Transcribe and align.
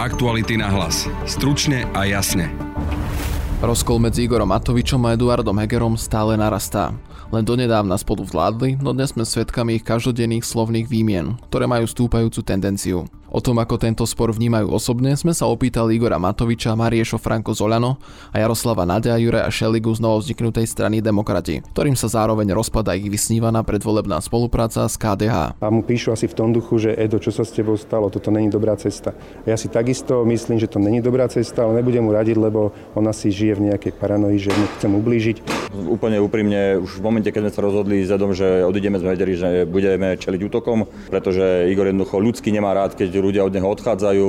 Aktuality 0.00 0.56
na 0.56 0.72
hlas. 0.72 1.04
Stručne 1.28 1.84
a 1.92 2.08
jasne. 2.08 2.48
Rozkol 3.60 4.00
medzi 4.00 4.24
Igorom 4.24 4.48
Matovičom 4.48 5.04
a 5.04 5.12
Eduardom 5.12 5.52
Hegerom 5.60 5.92
stále 6.00 6.40
narastá. 6.40 6.96
Len 7.28 7.44
donedávna 7.44 8.00
spolu 8.00 8.24
vládli, 8.24 8.80
no 8.80 8.96
dnes 8.96 9.12
sme 9.12 9.28
svedkami 9.28 9.76
ich 9.76 9.84
každodenných 9.84 10.40
slovných 10.40 10.88
výmien, 10.88 11.36
ktoré 11.52 11.68
majú 11.68 11.84
stúpajúcu 11.84 12.40
tendenciu. 12.40 13.04
O 13.30 13.38
tom, 13.38 13.62
ako 13.62 13.78
tento 13.78 14.02
spor 14.10 14.34
vnímajú 14.34 14.74
osobne, 14.74 15.14
sme 15.14 15.30
sa 15.30 15.46
opýtali 15.46 15.94
Igora 15.94 16.18
Matoviča, 16.18 16.74
Mariešo 16.74 17.14
Franko 17.14 17.54
Zolano 17.54 18.02
a 18.34 18.42
Jaroslava 18.42 18.82
Nadia 18.82 19.14
Jure 19.22 19.46
a 19.46 19.46
Šeligu 19.46 19.94
z 19.94 20.02
novovzniknutej 20.02 20.66
strany 20.66 20.98
Demokrati, 20.98 21.62
ktorým 21.70 21.94
sa 21.94 22.10
zároveň 22.10 22.50
rozpada 22.50 22.98
ich 22.98 23.06
vysnívaná 23.06 23.62
predvolebná 23.62 24.18
spolupráca 24.18 24.82
s 24.90 24.98
KDH. 24.98 25.62
A 25.62 25.68
mu 25.70 25.86
píšu 25.86 26.10
asi 26.10 26.26
v 26.26 26.34
tom 26.34 26.50
duchu, 26.50 26.82
že 26.82 26.98
Edo, 26.98 27.22
čo 27.22 27.30
sa 27.30 27.46
s 27.46 27.54
tebou 27.54 27.78
stalo, 27.78 28.10
toto 28.10 28.34
není 28.34 28.50
dobrá 28.50 28.74
cesta. 28.74 29.14
A 29.46 29.54
ja 29.54 29.54
si 29.54 29.70
takisto 29.70 30.26
myslím, 30.26 30.58
že 30.58 30.66
to 30.66 30.82
není 30.82 30.98
dobrá 30.98 31.30
cesta, 31.30 31.62
ale 31.62 31.78
nebudem 31.78 32.02
mu 32.02 32.10
radiť, 32.10 32.34
lebo 32.34 32.74
on 32.98 33.06
asi 33.06 33.30
žije 33.30 33.54
v 33.54 33.64
nejakej 33.70 33.94
paranoji, 33.94 34.42
že 34.42 34.50
mu 34.50 34.66
chcem 34.74 34.90
ublížiť. 34.90 35.59
Úplne 35.70 36.18
úprimne, 36.18 36.82
už 36.82 36.98
v 36.98 37.04
momente, 37.06 37.30
keď 37.30 37.46
sme 37.46 37.54
sa 37.54 37.62
rozhodli 37.62 38.02
s 38.02 38.10
Edom, 38.10 38.34
že 38.34 38.66
odídeme, 38.66 38.98
sme 38.98 39.14
vedeli, 39.14 39.38
že 39.38 39.70
budeme 39.70 40.18
čeliť 40.18 40.40
útokom, 40.50 40.90
pretože 41.06 41.70
Igor 41.70 41.86
jednoducho 41.86 42.18
ľudsky 42.18 42.50
nemá 42.50 42.74
rád, 42.74 42.98
keď 42.98 43.14
ľudia 43.22 43.46
od 43.46 43.54
neho 43.54 43.70
odchádzajú 43.70 44.28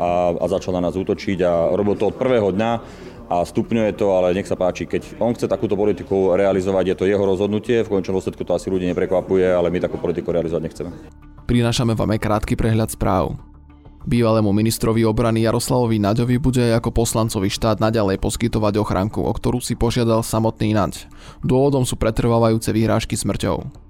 a, 0.00 0.10
a 0.40 0.44
začal 0.48 0.72
na 0.80 0.88
nás 0.88 0.96
útočiť 0.96 1.38
a 1.44 1.68
robil 1.76 2.00
to 2.00 2.08
od 2.08 2.16
prvého 2.16 2.48
dňa 2.48 2.72
a 3.28 3.44
stupňuje 3.44 3.92
to, 3.96 4.16
ale 4.16 4.36
nech 4.36 4.48
sa 4.48 4.56
páči, 4.56 4.88
keď 4.88 5.20
on 5.20 5.36
chce 5.36 5.48
takúto 5.48 5.76
politiku 5.76 6.32
realizovať, 6.32 6.84
je 6.92 6.96
to 6.96 7.04
jeho 7.08 7.24
rozhodnutie, 7.24 7.84
v 7.84 7.92
končnom 8.00 8.16
dôsledku 8.20 8.44
to 8.44 8.56
asi 8.56 8.72
ľudí 8.72 8.88
neprekvapuje, 8.88 9.44
ale 9.44 9.68
my 9.68 9.84
takú 9.84 10.00
politiku 10.00 10.32
realizovať 10.32 10.62
nechceme. 10.64 10.90
Prinášame 11.44 11.92
vám 11.92 12.08
aj 12.16 12.20
krátky 12.24 12.56
prehľad 12.56 12.88
správ. 12.92 13.36
Bývalému 14.04 14.52
ministrovi 14.52 15.00
obrany 15.08 15.48
Jaroslavovi 15.48 15.96
Naďovi 15.96 16.36
bude 16.36 16.60
aj 16.60 16.84
ako 16.84 16.92
poslancovi 16.92 17.48
štát 17.48 17.80
naďalej 17.80 18.20
poskytovať 18.20 18.76
ochránku, 18.76 19.24
o 19.24 19.32
ktorú 19.32 19.64
si 19.64 19.72
požiadal 19.80 20.20
samotný 20.20 20.76
Naď. 20.76 21.08
Dôvodom 21.40 21.88
sú 21.88 21.96
pretrvávajúce 21.96 22.68
výhrážky 22.76 23.16
smrťou. 23.16 23.84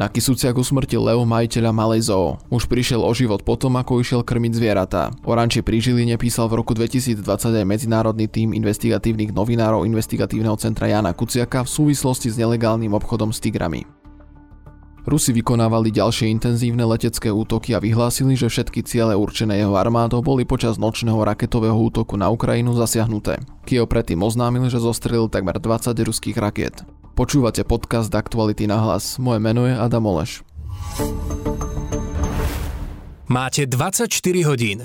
Na 0.00 0.08
Kisúciaku 0.08 0.64
smrtil 0.64 1.00
Leo 1.00 1.28
majiteľa 1.28 1.76
Malej 1.76 2.08
zoo. 2.08 2.40
Už 2.48 2.64
prišiel 2.64 3.04
o 3.04 3.12
život 3.12 3.44
potom, 3.44 3.76
ako 3.76 4.00
išiel 4.00 4.24
krmiť 4.24 4.56
zvieratá. 4.56 5.12
O 5.28 5.36
ranči 5.36 5.60
pri 5.60 5.76
Žiline 5.76 6.16
písal 6.16 6.48
v 6.48 6.64
roku 6.64 6.72
2020 6.72 7.20
aj 7.24 7.68
medzinárodný 7.68 8.24
tím 8.24 8.56
investigatívnych 8.56 9.36
novinárov 9.36 9.84
investigatívneho 9.84 10.56
centra 10.56 10.88
Jana 10.88 11.12
Kuciaka 11.12 11.68
v 11.68 11.72
súvislosti 11.72 12.32
s 12.32 12.40
nelegálnym 12.40 12.96
obchodom 12.96 13.28
s 13.28 13.44
tigrami. 13.44 13.99
Rusi 15.08 15.32
vykonávali 15.32 15.88
ďalšie 15.88 16.28
intenzívne 16.28 16.84
letecké 16.84 17.32
útoky 17.32 17.72
a 17.72 17.80
vyhlásili, 17.80 18.36
že 18.36 18.52
všetky 18.52 18.84
ciele 18.84 19.16
určené 19.16 19.56
jeho 19.56 19.72
armádou 19.72 20.20
boli 20.20 20.44
počas 20.44 20.76
nočného 20.76 21.16
raketového 21.24 21.76
útoku 21.76 22.20
na 22.20 22.28
Ukrajinu 22.28 22.76
zasiahnuté. 22.76 23.40
Kiev 23.64 23.88
predtým 23.88 24.20
oznámil, 24.20 24.68
že 24.68 24.76
zostrelil 24.76 25.32
takmer 25.32 25.56
20 25.56 25.96
ruských 25.96 26.36
rakiet. 26.36 26.84
Počúvate 27.16 27.64
podcast 27.64 28.12
Aktuality 28.12 28.68
na 28.68 28.80
hlas. 28.80 29.16
Moje 29.16 29.40
meno 29.40 29.64
je 29.64 29.74
Adam 29.76 30.04
Oleš. 30.04 30.44
Máte 33.30 33.64
24 33.64 34.10
hodín. 34.44 34.84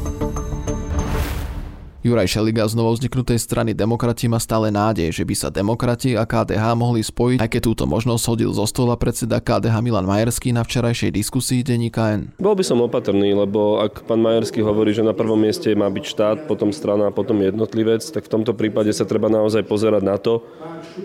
Juraj 2.01 2.33
Šeliga 2.33 2.65
z 2.65 2.73
novovzniknutej 2.73 3.37
strany 3.37 3.77
Demokrati 3.77 4.25
má 4.25 4.41
stále 4.41 4.73
nádej, 4.73 5.13
že 5.13 5.21
by 5.21 5.35
sa 5.37 5.53
Demokrati 5.53 6.17
a 6.17 6.25
KDH 6.25 6.73
mohli 6.73 7.05
spojiť, 7.05 7.37
aj 7.37 7.45
keď 7.45 7.61
túto 7.61 7.85
možnosť 7.85 8.25
hodil 8.25 8.49
zo 8.57 8.65
stola 8.65 8.97
predseda 8.97 9.37
KDH 9.37 9.85
Milan 9.85 10.09
Majerský 10.09 10.49
na 10.49 10.65
včerajšej 10.65 11.13
diskusii 11.13 11.61
denníka 11.61 12.17
N. 12.17 12.33
Bol 12.41 12.57
by 12.57 12.65
som 12.65 12.81
opatrný, 12.81 13.37
lebo 13.37 13.85
ak 13.85 14.09
pán 14.09 14.17
Majerský 14.17 14.65
hovorí, 14.65 14.97
že 14.97 15.05
na 15.05 15.13
prvom 15.13 15.37
mieste 15.37 15.77
má 15.77 15.93
byť 15.93 16.05
štát, 16.09 16.37
potom 16.49 16.73
strana 16.73 17.13
a 17.13 17.15
potom 17.15 17.37
jednotlivec, 17.37 18.01
tak 18.01 18.25
v 18.25 18.33
tomto 18.33 18.57
prípade 18.57 18.89
sa 18.97 19.05
treba 19.05 19.29
naozaj 19.29 19.61
pozerať 19.69 20.01
na 20.01 20.17
to, 20.17 20.41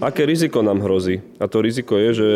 aké 0.01 0.25
riziko 0.25 0.65
nám 0.65 0.81
hrozí. 0.81 1.21
A 1.37 1.45
to 1.45 1.61
riziko 1.61 2.01
je, 2.01 2.11
že 2.17 2.29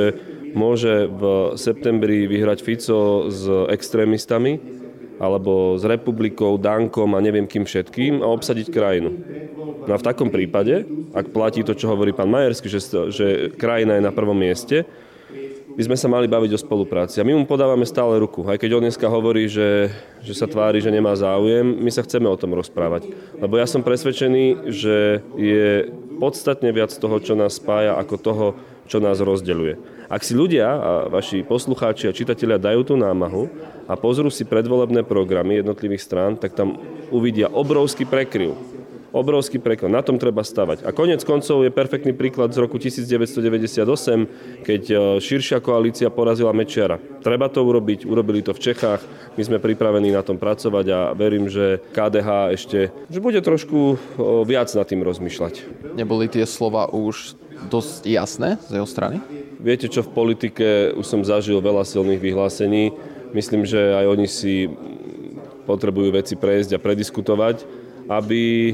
môže 0.53 1.09
v 1.09 1.57
septembri 1.57 2.29
vyhrať 2.29 2.61
Fico 2.61 3.33
s 3.33 3.49
extrémistami, 3.73 4.80
alebo 5.21 5.77
s 5.77 5.85
republikou, 5.85 6.57
Dankom 6.57 7.13
a 7.13 7.21
neviem 7.21 7.45
kým 7.45 7.69
všetkým 7.69 8.25
a 8.25 8.27
obsadiť 8.33 8.73
krajinu. 8.73 9.13
No 9.85 9.93
a 9.93 10.01
v 10.01 10.07
takom 10.07 10.33
prípade, 10.33 10.89
ak 11.13 11.29
platí 11.31 11.61
to, 11.61 11.77
čo 11.77 11.93
hovorí 11.93 12.17
pán 12.17 12.33
Majersky, 12.33 12.73
že, 12.73 12.81
že 13.13 13.27
krajina 13.53 14.01
je 14.01 14.07
na 14.09 14.13
prvom 14.17 14.35
mieste, 14.35 14.89
by 15.71 15.83
sme 15.87 15.97
sa 15.97 16.11
mali 16.11 16.27
baviť 16.27 16.51
o 16.57 16.63
spolupráci. 16.63 17.23
A 17.23 17.27
my 17.27 17.33
mu 17.37 17.47
podávame 17.47 17.87
stále 17.87 18.19
ruku. 18.19 18.43
Aj 18.45 18.59
keď 18.59 18.77
on 18.77 18.85
dneska 18.85 19.07
hovorí, 19.07 19.47
že, 19.47 19.89
že 20.19 20.35
sa 20.35 20.51
tvári, 20.51 20.83
že 20.83 20.91
nemá 20.91 21.15
záujem, 21.15 21.63
my 21.63 21.91
sa 21.95 22.03
chceme 22.03 22.27
o 22.27 22.37
tom 22.37 22.53
rozprávať. 22.59 23.09
Lebo 23.39 23.55
ja 23.55 23.71
som 23.71 23.87
presvedčený, 23.87 24.67
že 24.67 25.23
je 25.39 25.95
podstatne 26.19 26.69
viac 26.75 26.91
toho, 26.91 27.17
čo 27.23 27.39
nás 27.39 27.57
spája, 27.57 27.95
ako 27.97 28.15
toho, 28.19 28.47
čo 28.91 28.99
nás 28.99 29.23
rozdeľuje. 29.23 30.03
Ak 30.11 30.27
si 30.27 30.35
ľudia 30.35 30.67
a 30.67 30.91
vaši 31.07 31.47
poslucháči 31.47 32.11
a 32.11 32.17
čitatelia 32.17 32.59
dajú 32.59 32.83
tú 32.83 32.95
námahu 32.99 33.47
a 33.87 33.95
pozrú 33.95 34.27
si 34.27 34.43
predvolebné 34.43 35.07
programy 35.07 35.63
jednotlivých 35.63 36.03
strán, 36.03 36.35
tak 36.35 36.59
tam 36.59 36.75
uvidia 37.15 37.47
obrovský 37.47 38.03
prekryv. 38.03 38.80
Obrovský 39.11 39.59
prekryv. 39.59 39.91
Na 39.91 40.07
tom 40.07 40.23
treba 40.23 40.47
stavať. 40.47 40.87
A 40.87 40.95
konec 40.95 41.27
koncov 41.27 41.67
je 41.67 41.75
perfektný 41.75 42.15
príklad 42.15 42.55
z 42.55 42.63
roku 42.63 42.79
1998, 42.79 44.63
keď 44.63 44.83
e, 44.87 44.97
širšia 45.19 45.59
koalícia 45.59 46.09
porazila 46.15 46.55
Mečiara. 46.55 47.03
Treba 47.19 47.51
to 47.51 47.67
urobiť, 47.67 48.07
urobili 48.07 48.41
to 48.41 48.55
v 48.55 48.63
Čechách, 48.71 49.03
my 49.35 49.43
sme 49.43 49.59
pripravení 49.59 50.15
na 50.15 50.23
tom 50.23 50.39
pracovať 50.39 50.87
a 50.95 51.01
verím, 51.15 51.51
že 51.51 51.83
KDH 51.91 52.29
ešte 52.55 52.79
že 53.11 53.19
bude 53.19 53.43
trošku 53.43 53.99
viac 54.47 54.71
nad 54.73 54.87
tým 54.87 55.03
rozmýšľať. 55.03 55.67
Neboli 55.99 56.31
tie 56.31 56.47
slova 56.47 56.87
už 56.91 57.35
dosť 57.69 58.07
jasné 58.07 58.57
z 58.71 58.81
jeho 58.81 58.89
strany? 58.89 59.21
Viete 59.61 59.93
čo, 59.93 60.01
v 60.01 60.15
politike 60.15 60.97
už 60.97 61.05
som 61.05 61.21
zažil 61.21 61.61
veľa 61.61 61.85
silných 61.85 62.23
vyhlásení. 62.23 62.97
Myslím, 63.37 63.69
že 63.69 63.93
aj 63.93 64.07
oni 64.09 64.27
si 64.27 64.55
potrebujú 65.69 66.17
veci 66.17 66.35
prejsť 66.35 66.75
a 66.75 66.83
prediskutovať, 66.83 67.57
aby 68.09 68.73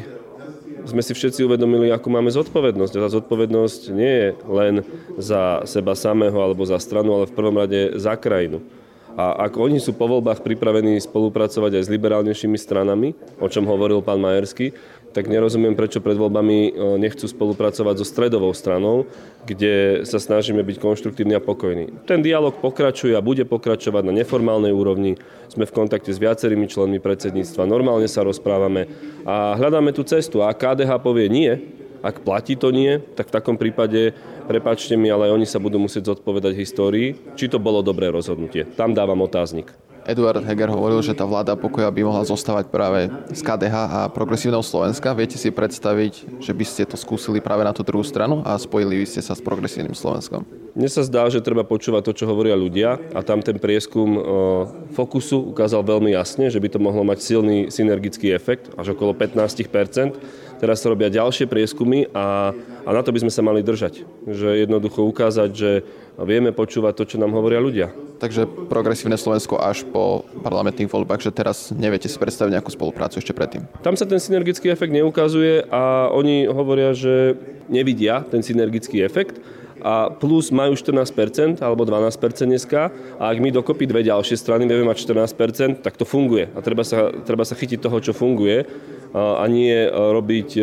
sme 0.87 1.03
si 1.03 1.13
všetci 1.13 1.43
uvedomili, 1.45 1.91
akú 1.91 2.09
máme 2.09 2.31
zodpovednosť. 2.31 2.95
A 2.97 3.03
tá 3.05 3.09
zodpovednosť 3.11 3.81
nie 3.91 4.13
je 4.23 4.29
len 4.47 4.75
za 5.19 5.67
seba 5.67 5.99
samého 5.99 6.39
alebo 6.39 6.63
za 6.63 6.79
stranu, 6.79 7.19
ale 7.19 7.29
v 7.29 7.37
prvom 7.37 7.57
rade 7.59 7.99
za 7.99 8.15
krajinu. 8.15 8.63
A 9.17 9.49
ak 9.49 9.57
oni 9.57 9.81
sú 9.81 9.97
po 9.97 10.05
voľbách 10.05 10.45
pripravení 10.45 11.01
spolupracovať 11.01 11.81
aj 11.81 11.83
s 11.89 11.93
liberálnejšími 11.93 12.59
stranami, 12.61 13.17
o 13.41 13.49
čom 13.49 13.65
hovoril 13.65 14.05
pán 14.05 14.21
Majersky, 14.21 14.77
tak 15.16 15.32
nerozumiem, 15.32 15.72
prečo 15.72 16.04
pred 16.04 16.12
voľbami 16.12 16.59
e, 16.69 16.71
nechcú 17.00 17.25
spolupracovať 17.25 17.94
so 17.97 18.04
stredovou 18.04 18.53
stranou, 18.53 19.09
kde 19.49 20.04
sa 20.04 20.21
snažíme 20.21 20.60
byť 20.60 20.77
konštruktívni 20.77 21.32
a 21.32 21.41
pokojní. 21.41 22.04
Ten 22.04 22.21
dialog 22.21 22.60
pokračuje 22.60 23.16
a 23.16 23.25
bude 23.25 23.49
pokračovať 23.49 24.04
na 24.04 24.12
neformálnej 24.12 24.77
úrovni. 24.77 25.16
Sme 25.49 25.65
v 25.65 25.72
kontakte 25.72 26.12
s 26.12 26.21
viacerými 26.21 26.69
členmi 26.69 27.00
predsedníctva, 27.00 27.65
normálne 27.65 28.04
sa 28.12 28.28
rozprávame 28.28 28.93
a 29.25 29.56
hľadáme 29.56 29.97
tú 29.97 30.04
cestu. 30.04 30.44
A 30.44 30.53
KDH 30.53 31.01
povie 31.01 31.33
nie, 31.33 31.65
ak 32.04 32.21
platí 32.21 32.53
to 32.60 32.69
nie, 32.69 33.01
tak 33.16 33.33
v 33.33 33.34
takom 33.41 33.57
prípade, 33.57 34.12
prepačte 34.45 35.01
mi, 35.01 35.09
ale 35.09 35.33
oni 35.33 35.48
sa 35.48 35.57
budú 35.57 35.80
musieť 35.80 36.12
zodpovedať 36.12 36.53
histórii, 36.53 37.16
či 37.41 37.48
to 37.48 37.57
bolo 37.57 37.80
dobré 37.80 38.12
rozhodnutie. 38.12 38.69
Tam 38.77 38.92
dávam 38.92 39.24
otáznik. 39.24 39.85
Eduard 40.07 40.39
Heger 40.47 40.71
hovoril, 40.71 41.03
že 41.03 41.19
tá 41.19 41.27
vláda 41.27 41.59
pokoja 41.59 41.91
by 41.91 42.07
mohla 42.07 42.23
zostávať 42.23 42.71
práve 42.71 43.11
z 43.35 43.43
KDH 43.43 43.75
a 43.75 44.01
progresívneho 44.07 44.63
Slovenska. 44.63 45.11
Viete 45.19 45.35
si 45.35 45.51
predstaviť, 45.51 46.39
že 46.39 46.55
by 46.55 46.63
ste 46.63 46.87
to 46.87 46.95
skúsili 46.95 47.43
práve 47.43 47.67
na 47.67 47.75
tú 47.75 47.83
druhú 47.83 48.07
stranu 48.07 48.39
a 48.47 48.55
spojili 48.55 49.03
by 49.03 49.07
ste 49.11 49.19
sa 49.19 49.35
s 49.35 49.43
progresívnym 49.43 49.99
Slovenskom? 49.99 50.47
Mne 50.79 50.87
sa 50.87 51.03
zdá, 51.03 51.27
že 51.27 51.43
treba 51.43 51.67
počúvať 51.67 52.07
to, 52.07 52.23
čo 52.23 52.31
hovoria 52.31 52.55
ľudia 52.55 53.03
a 53.19 53.21
tam 53.27 53.43
ten 53.43 53.59
prieskum 53.59 54.15
e, 54.15 54.21
Fokusu 54.95 55.43
ukázal 55.51 55.83
veľmi 55.83 56.15
jasne, 56.15 56.55
že 56.55 56.63
by 56.63 56.69
to 56.71 56.79
mohlo 56.79 57.03
mať 57.03 57.19
silný 57.27 57.67
synergický 57.75 58.31
efekt, 58.31 58.71
až 58.79 58.95
okolo 58.95 59.11
15 59.11 59.35
teraz 60.57 60.81
sa 60.81 60.91
robia 60.91 61.13
ďalšie 61.13 61.47
prieskumy 61.47 62.09
a, 62.17 62.51
a 62.85 62.89
na 62.91 63.01
to 63.05 63.13
by 63.13 63.21
sme 63.23 63.33
sa 63.33 63.45
mali 63.45 63.61
držať. 63.61 64.09
Že 64.25 64.65
jednoducho 64.67 65.05
ukázať, 65.05 65.51
že 65.53 65.71
vieme 66.24 66.54
počúvať 66.54 66.92
to, 66.97 67.04
čo 67.04 67.16
nám 67.21 67.36
hovoria 67.36 67.60
ľudia. 67.60 67.92
Takže 68.16 68.48
progresívne 68.72 69.21
Slovensko 69.21 69.60
až 69.60 69.84
po 69.84 70.24
parlamentných 70.41 70.89
voľbách, 70.89 71.21
že 71.21 71.34
teraz 71.34 71.68
neviete 71.77 72.09
si 72.09 72.16
predstaviť 72.16 72.57
nejakú 72.57 72.72
spoluprácu 72.72 73.21
ešte 73.21 73.36
predtým. 73.36 73.68
Tam 73.84 73.92
sa 73.92 74.09
ten 74.09 74.16
synergický 74.16 74.72
efekt 74.72 74.97
neukazuje 74.97 75.68
a 75.68 76.09
oni 76.09 76.48
hovoria, 76.48 76.97
že 76.97 77.36
nevidia 77.68 78.24
ten 78.24 78.41
synergický 78.41 79.04
efekt 79.04 79.36
a 79.84 80.09
plus 80.09 80.48
majú 80.48 80.72
14% 80.72 81.60
alebo 81.60 81.84
12% 81.84 82.48
dneska 82.48 82.89
a 83.21 83.24
ak 83.28 83.39
my 83.39 83.53
dokopy 83.53 83.84
dve 83.84 84.01
ďalšie 84.01 84.41
strany 84.41 84.65
vieme 84.65 84.89
mať 84.89 85.04
14%, 85.04 85.84
tak 85.84 86.01
to 86.01 86.09
funguje 86.09 86.48
a 86.57 86.59
treba 86.65 86.80
sa, 86.80 87.12
treba 87.12 87.45
sa 87.45 87.53
chytiť 87.53 87.84
toho, 87.84 88.01
čo 88.01 88.16
funguje 88.16 88.65
a 89.16 89.45
nie 89.48 89.72
e, 89.72 89.89
robiť 89.89 90.60
e, 90.60 90.63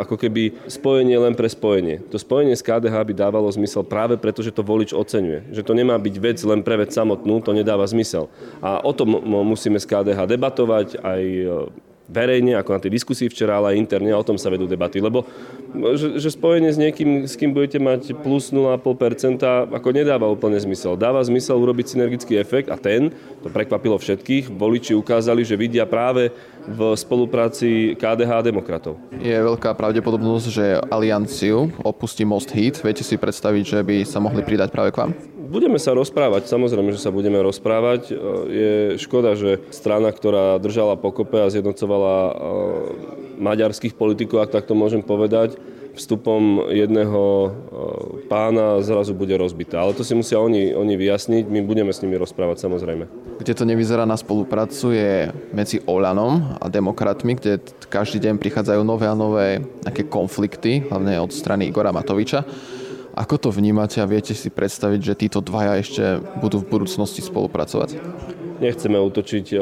ako 0.00 0.16
keby 0.16 0.64
spojenie 0.64 1.16
len 1.20 1.36
pre 1.36 1.46
spojenie. 1.52 2.00
To 2.08 2.16
spojenie 2.16 2.56
s 2.56 2.64
KDH 2.64 2.96
by 3.04 3.12
dávalo 3.12 3.52
zmysel 3.52 3.84
práve 3.84 4.16
preto, 4.16 4.40
že 4.40 4.54
to 4.54 4.64
volič 4.64 4.96
oceňuje. 4.96 5.52
Že 5.52 5.62
to 5.62 5.72
nemá 5.76 6.00
byť 6.00 6.14
vec 6.16 6.38
len 6.40 6.64
pre 6.64 6.80
vec 6.80 6.90
samotnú, 6.90 7.44
to 7.44 7.52
nedáva 7.52 7.84
zmysel. 7.84 8.32
A 8.64 8.80
o 8.80 8.96
tom 8.96 9.20
musíme 9.44 9.76
s 9.76 9.84
KDH 9.84 10.24
debatovať 10.24 11.04
aj 11.04 11.22
e, 11.22 11.46
verejne, 12.12 12.60
ako 12.60 12.76
na 12.76 12.80
tej 12.84 12.92
diskusii 13.00 13.32
včera, 13.32 13.56
ale 13.56 13.74
aj 13.74 13.80
interne, 13.80 14.12
o 14.12 14.22
tom 14.22 14.36
sa 14.36 14.52
vedú 14.52 14.68
debaty. 14.68 15.00
Lebo 15.00 15.24
že, 15.96 16.20
že 16.20 16.28
spojenie 16.28 16.68
s 16.68 16.76
niekým, 16.76 17.24
s 17.24 17.34
kým 17.34 17.56
budete 17.56 17.80
mať 17.80 18.12
plus 18.20 18.52
0,5%, 18.52 19.72
ako 19.72 19.88
nedáva 19.90 20.28
úplne 20.28 20.60
zmysel. 20.60 21.00
Dáva 21.00 21.24
zmysel 21.24 21.56
urobiť 21.56 21.96
synergický 21.96 22.36
efekt 22.36 22.68
a 22.68 22.76
ten, 22.76 23.08
to 23.40 23.48
prekvapilo 23.48 23.96
všetkých, 23.96 24.52
voliči 24.52 24.92
ukázali, 24.92 25.40
že 25.42 25.56
vidia 25.56 25.88
práve 25.88 26.28
v 26.68 26.94
spolupráci 26.94 27.96
KDH 27.96 28.30
a 28.30 28.44
demokratov. 28.44 29.00
Je 29.16 29.34
veľká 29.34 29.72
pravdepodobnosť, 29.74 30.46
že 30.52 30.66
alianciu 30.92 31.72
opustí 31.82 32.22
Most 32.28 32.52
Hit. 32.52 32.84
Viete 32.84 33.02
si 33.02 33.16
predstaviť, 33.16 33.64
že 33.64 33.78
by 33.80 33.96
sa 34.04 34.20
mohli 34.20 34.44
pridať 34.44 34.68
práve 34.70 34.92
k 34.92 35.00
vám? 35.02 35.12
Budeme 35.52 35.76
sa 35.76 35.92
rozprávať, 35.92 36.48
samozrejme, 36.48 36.96
že 36.96 37.04
sa 37.04 37.12
budeme 37.12 37.36
rozprávať. 37.44 38.08
E, 38.08 38.12
je 38.48 38.72
škoda, 38.96 39.36
že 39.36 39.60
strana, 39.68 40.08
ktorá 40.08 40.56
držala 40.56 40.96
pokope 40.96 41.44
a 41.44 41.52
zjednocovala 41.52 42.16
e, 42.16 42.32
maďarských 43.36 43.92
politikov, 43.92 44.48
ak 44.48 44.56
takto 44.56 44.72
môžem 44.72 45.04
povedať, 45.04 45.60
vstupom 45.92 46.72
jedného 46.72 47.20
e, 47.20 47.48
pána 48.32 48.80
zrazu 48.80 49.12
bude 49.12 49.36
rozbitá. 49.36 49.84
Ale 49.84 49.92
to 49.92 50.00
si 50.00 50.16
musia 50.16 50.40
oni, 50.40 50.72
oni 50.72 50.96
vyjasniť, 50.96 51.44
my 51.44 51.60
budeme 51.68 51.92
s 51.92 52.00
nimi 52.00 52.16
rozprávať 52.16 52.64
samozrejme. 52.64 53.04
Kde 53.36 53.52
to 53.52 53.68
nevyzerá 53.68 54.08
na 54.08 54.16
spoluprácu 54.16 54.96
je 54.96 55.28
medzi 55.52 55.84
Olanom 55.84 56.56
a 56.64 56.72
demokratmi, 56.72 57.36
kde 57.36 57.60
každý 57.92 58.24
deň 58.24 58.40
prichádzajú 58.40 58.80
nové 58.88 59.04
a 59.04 59.12
nové 59.12 59.60
nejaké 59.84 60.08
konflikty, 60.08 60.88
hlavne 60.88 61.20
od 61.20 61.28
strany 61.28 61.68
Igora 61.68 61.92
Matoviča. 61.92 62.40
Ako 63.12 63.36
to 63.36 63.52
vnímate 63.52 64.00
a 64.00 64.08
viete 64.08 64.32
si 64.32 64.48
predstaviť, 64.48 65.00
že 65.04 65.18
títo 65.18 65.44
dvaja 65.44 65.76
ešte 65.84 66.02
budú 66.40 66.64
v 66.64 66.68
budúcnosti 66.72 67.20
spolupracovať? 67.20 68.00
Nechceme 68.62 68.94
útočiť 68.94 69.58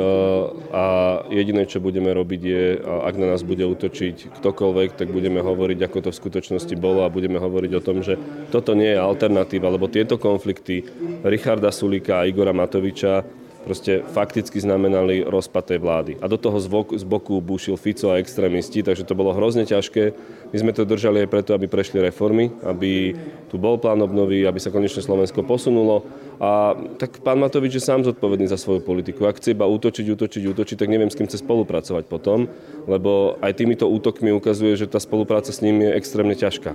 a 0.71 0.85
jediné, 1.33 1.65
čo 1.65 1.81
budeme 1.81 2.13
robiť 2.13 2.41
je, 2.45 2.65
ak 2.85 3.15
na 3.17 3.33
nás 3.33 3.41
bude 3.41 3.65
útočiť 3.65 4.29
ktokoľvek, 4.39 4.93
tak 4.93 5.09
budeme 5.09 5.41
hovoriť, 5.41 5.79
ako 5.89 5.99
to 6.05 6.11
v 6.13 6.21
skutočnosti 6.21 6.75
bolo 6.77 7.09
a 7.09 7.11
budeme 7.11 7.41
hovoriť 7.41 7.73
o 7.81 7.85
tom, 7.85 8.05
že 8.05 8.21
toto 8.53 8.77
nie 8.77 8.93
je 8.93 9.01
alternatíva, 9.01 9.73
lebo 9.73 9.89
tieto 9.89 10.21
konflikty 10.21 10.85
Richarda 11.25 11.73
Sulika 11.73 12.21
a 12.21 12.29
Igora 12.29 12.53
Matoviča 12.53 13.25
proste 13.61 14.01
fakticky 14.09 14.57
znamenali 14.57 15.25
rozpad 15.25 15.75
tej 15.75 15.79
vlády. 15.79 16.13
A 16.21 16.27
do 16.27 16.41
toho 16.41 16.57
z 16.61 17.05
boku, 17.05 17.41
búšil 17.41 17.77
Fico 17.77 18.09
a 18.09 18.19
extrémisti, 18.19 18.81
takže 18.81 19.05
to 19.05 19.15
bolo 19.15 19.37
hrozne 19.37 19.69
ťažké. 19.69 20.17
My 20.51 20.57
sme 20.57 20.73
to 20.73 20.89
držali 20.89 21.25
aj 21.25 21.29
preto, 21.29 21.51
aby 21.53 21.69
prešli 21.69 22.01
reformy, 22.01 22.51
aby 22.65 23.15
tu 23.53 23.61
bol 23.61 23.77
plán 23.77 24.01
obnovy, 24.01 24.49
aby 24.49 24.59
sa 24.59 24.73
konečne 24.73 25.05
Slovensko 25.05 25.45
posunulo. 25.45 26.09
A 26.41 26.73
tak 26.97 27.21
pán 27.21 27.37
Matovič 27.37 27.77
je 27.77 27.85
sám 27.85 28.01
zodpovedný 28.01 28.49
za 28.49 28.57
svoju 28.57 28.81
politiku. 28.81 29.29
Ak 29.29 29.37
chce 29.37 29.53
iba 29.53 29.69
útočiť, 29.69 30.09
útočiť, 30.09 30.43
útočiť, 30.49 30.77
tak 30.81 30.89
neviem, 30.89 31.13
s 31.13 31.17
kým 31.21 31.29
chce 31.29 31.45
spolupracovať 31.45 32.09
potom, 32.09 32.49
lebo 32.89 33.37
aj 33.45 33.61
týmito 33.61 33.85
útokmi 33.85 34.33
ukazuje, 34.33 34.73
že 34.75 34.89
tá 34.89 34.97
spolupráca 34.97 35.53
s 35.53 35.61
ním 35.61 35.85
je 35.85 35.91
extrémne 35.93 36.33
ťažká. 36.33 36.75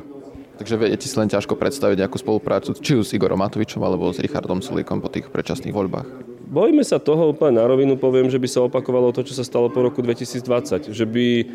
Takže 0.55 0.79
viete 0.79 1.03
si 1.03 1.19
len 1.19 1.27
ťažko 1.27 1.59
predstaviť 1.59 1.99
nejakú 1.99 2.15
spoluprácu, 2.15 2.71
či 2.79 2.95
už 2.95 3.11
s 3.11 3.15
Igorom 3.17 3.43
Matovičom 3.43 3.83
alebo 3.83 4.07
s 4.07 4.23
Richardom 4.23 4.63
Sulíkom 4.63 5.03
po 5.03 5.11
tých 5.11 5.27
predčasných 5.27 5.75
voľbách. 5.75 6.34
Bojíme 6.45 6.85
sa 6.85 7.01
toho 7.01 7.33
úplne 7.33 7.57
na 7.57 7.65
rovinu, 7.65 7.97
poviem, 7.97 8.29
že 8.29 8.37
by 8.37 8.47
sa 8.47 8.61
opakovalo 8.61 9.09
to, 9.09 9.25
čo 9.25 9.33
sa 9.33 9.41
stalo 9.41 9.73
po 9.73 9.81
roku 9.81 10.05
2020. 10.05 10.93
Že 10.93 11.05
by 11.09 11.25
e, 11.41 11.45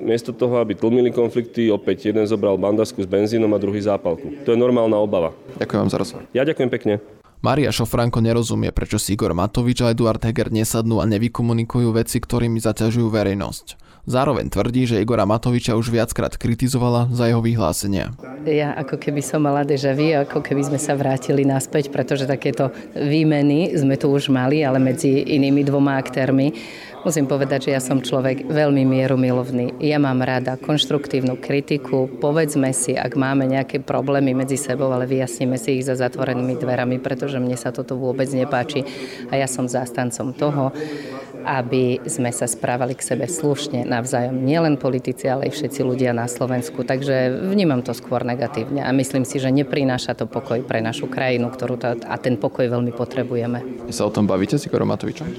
miesto 0.00 0.32
toho, 0.32 0.56
aby 0.56 0.72
tlmili 0.72 1.12
konflikty, 1.12 1.68
opäť 1.68 2.08
jeden 2.08 2.24
zobral 2.24 2.56
bandasku 2.56 3.04
s 3.04 3.08
benzínom 3.08 3.52
a 3.52 3.60
druhý 3.60 3.84
zápalku. 3.84 4.32
To 4.48 4.56
je 4.56 4.58
normálna 4.58 4.96
obava. 4.96 5.36
Ďakujem 5.60 5.80
vám 5.84 5.92
za 5.92 5.98
rozhovor. 6.00 6.22
Ja 6.32 6.48
ďakujem 6.48 6.70
pekne. 6.72 6.94
Maria 7.44 7.68
Šofranko 7.68 8.24
nerozumie, 8.24 8.72
prečo 8.72 8.96
si 8.96 9.12
Igor 9.12 9.36
Matovič 9.36 9.84
a 9.84 9.92
Eduard 9.92 10.24
Heger 10.24 10.48
nesadnú 10.48 10.98
a 10.98 11.06
nevykomunikujú 11.06 11.92
veci, 11.92 12.16
ktorými 12.16 12.56
zaťažujú 12.58 13.12
verejnosť. 13.12 13.85
Zároveň 14.06 14.54
tvrdí, 14.54 14.86
že 14.86 15.02
Igora 15.02 15.26
Matoviča 15.26 15.74
už 15.74 15.90
viackrát 15.90 16.38
kritizovala 16.38 17.10
za 17.10 17.26
jeho 17.26 17.42
vyhlásenia. 17.42 18.14
Ja 18.46 18.70
ako 18.78 19.02
keby 19.02 19.18
som 19.18 19.42
mala 19.42 19.66
deja 19.66 19.90
vu, 19.98 20.14
ako 20.14 20.46
keby 20.46 20.62
sme 20.62 20.78
sa 20.78 20.94
vrátili 20.94 21.42
naspäť, 21.42 21.90
pretože 21.90 22.30
takéto 22.30 22.70
výmeny 22.94 23.74
sme 23.74 23.98
tu 23.98 24.06
už 24.14 24.30
mali, 24.30 24.62
ale 24.62 24.78
medzi 24.78 25.26
inými 25.26 25.66
dvoma 25.66 25.98
aktérmi. 25.98 26.54
Musím 27.02 27.30
povedať, 27.30 27.70
že 27.70 27.74
ja 27.74 27.82
som 27.82 28.02
človek 28.02 28.50
veľmi 28.50 28.82
mierumilovný. 28.82 29.78
Ja 29.78 29.98
mám 29.98 30.26
rada 30.26 30.58
konštruktívnu 30.58 31.38
kritiku. 31.38 32.06
Povedzme 32.06 32.70
si, 32.74 32.98
ak 32.98 33.14
máme 33.14 33.46
nejaké 33.46 33.78
problémy 33.82 34.34
medzi 34.34 34.58
sebou, 34.58 34.90
ale 34.90 35.06
vyjasníme 35.06 35.54
si 35.54 35.78
ich 35.78 35.86
za 35.86 35.94
zatvorenými 35.94 36.58
dverami, 36.58 36.98
pretože 36.98 37.38
mne 37.38 37.54
sa 37.54 37.70
toto 37.70 37.94
vôbec 37.94 38.26
nepáči. 38.34 38.82
A 39.30 39.38
ja 39.38 39.46
som 39.46 39.70
zástancom 39.70 40.34
toho, 40.34 40.74
aby 41.46 42.02
sme 42.10 42.34
sa 42.34 42.50
správali 42.50 42.98
k 42.98 43.06
sebe 43.06 43.30
slušne 43.30 43.86
navzájom. 43.86 44.42
Nielen 44.42 44.74
politici, 44.82 45.30
ale 45.30 45.46
aj 45.46 45.54
všetci 45.54 45.80
ľudia 45.86 46.10
na 46.10 46.26
Slovensku. 46.26 46.82
Takže 46.82 47.46
vnímam 47.46 47.86
to 47.86 47.94
skôr 47.94 48.26
negatívne 48.26 48.82
a 48.82 48.90
myslím 48.90 49.22
si, 49.22 49.38
že 49.38 49.54
neprináša 49.54 50.18
to 50.18 50.26
pokoj 50.26 50.58
pre 50.66 50.82
našu 50.82 51.06
krajinu, 51.06 51.54
ktorú 51.54 51.78
to, 51.78 51.94
a 52.02 52.18
ten 52.18 52.34
pokoj 52.34 52.66
veľmi 52.66 52.90
potrebujeme. 52.90 53.86
Sa 53.94 54.04
o 54.04 54.10
tom 54.10 54.26
bavíte 54.26 54.58
s 54.58 54.66
Igorom 54.66 54.90
Matovičom? 54.90 55.30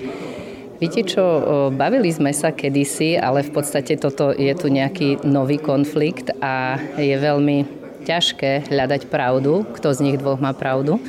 Viete 0.77 1.01
čo, 1.09 1.25
bavili 1.73 2.13
sme 2.13 2.29
sa 2.37 2.53
kedysi, 2.53 3.17
ale 3.17 3.41
v 3.41 3.49
podstate 3.49 3.97
toto 3.97 4.29
je 4.29 4.53
tu 4.53 4.69
nejaký 4.69 5.25
nový 5.25 5.57
konflikt 5.57 6.29
a 6.37 6.77
je 7.01 7.17
veľmi 7.17 7.65
ťažké 8.05 8.69
hľadať 8.69 9.09
pravdu, 9.09 9.65
kto 9.73 9.91
z 9.91 9.99
nich 10.05 10.17
dvoch 10.21 10.37
má 10.37 10.53
pravdu. 10.53 11.01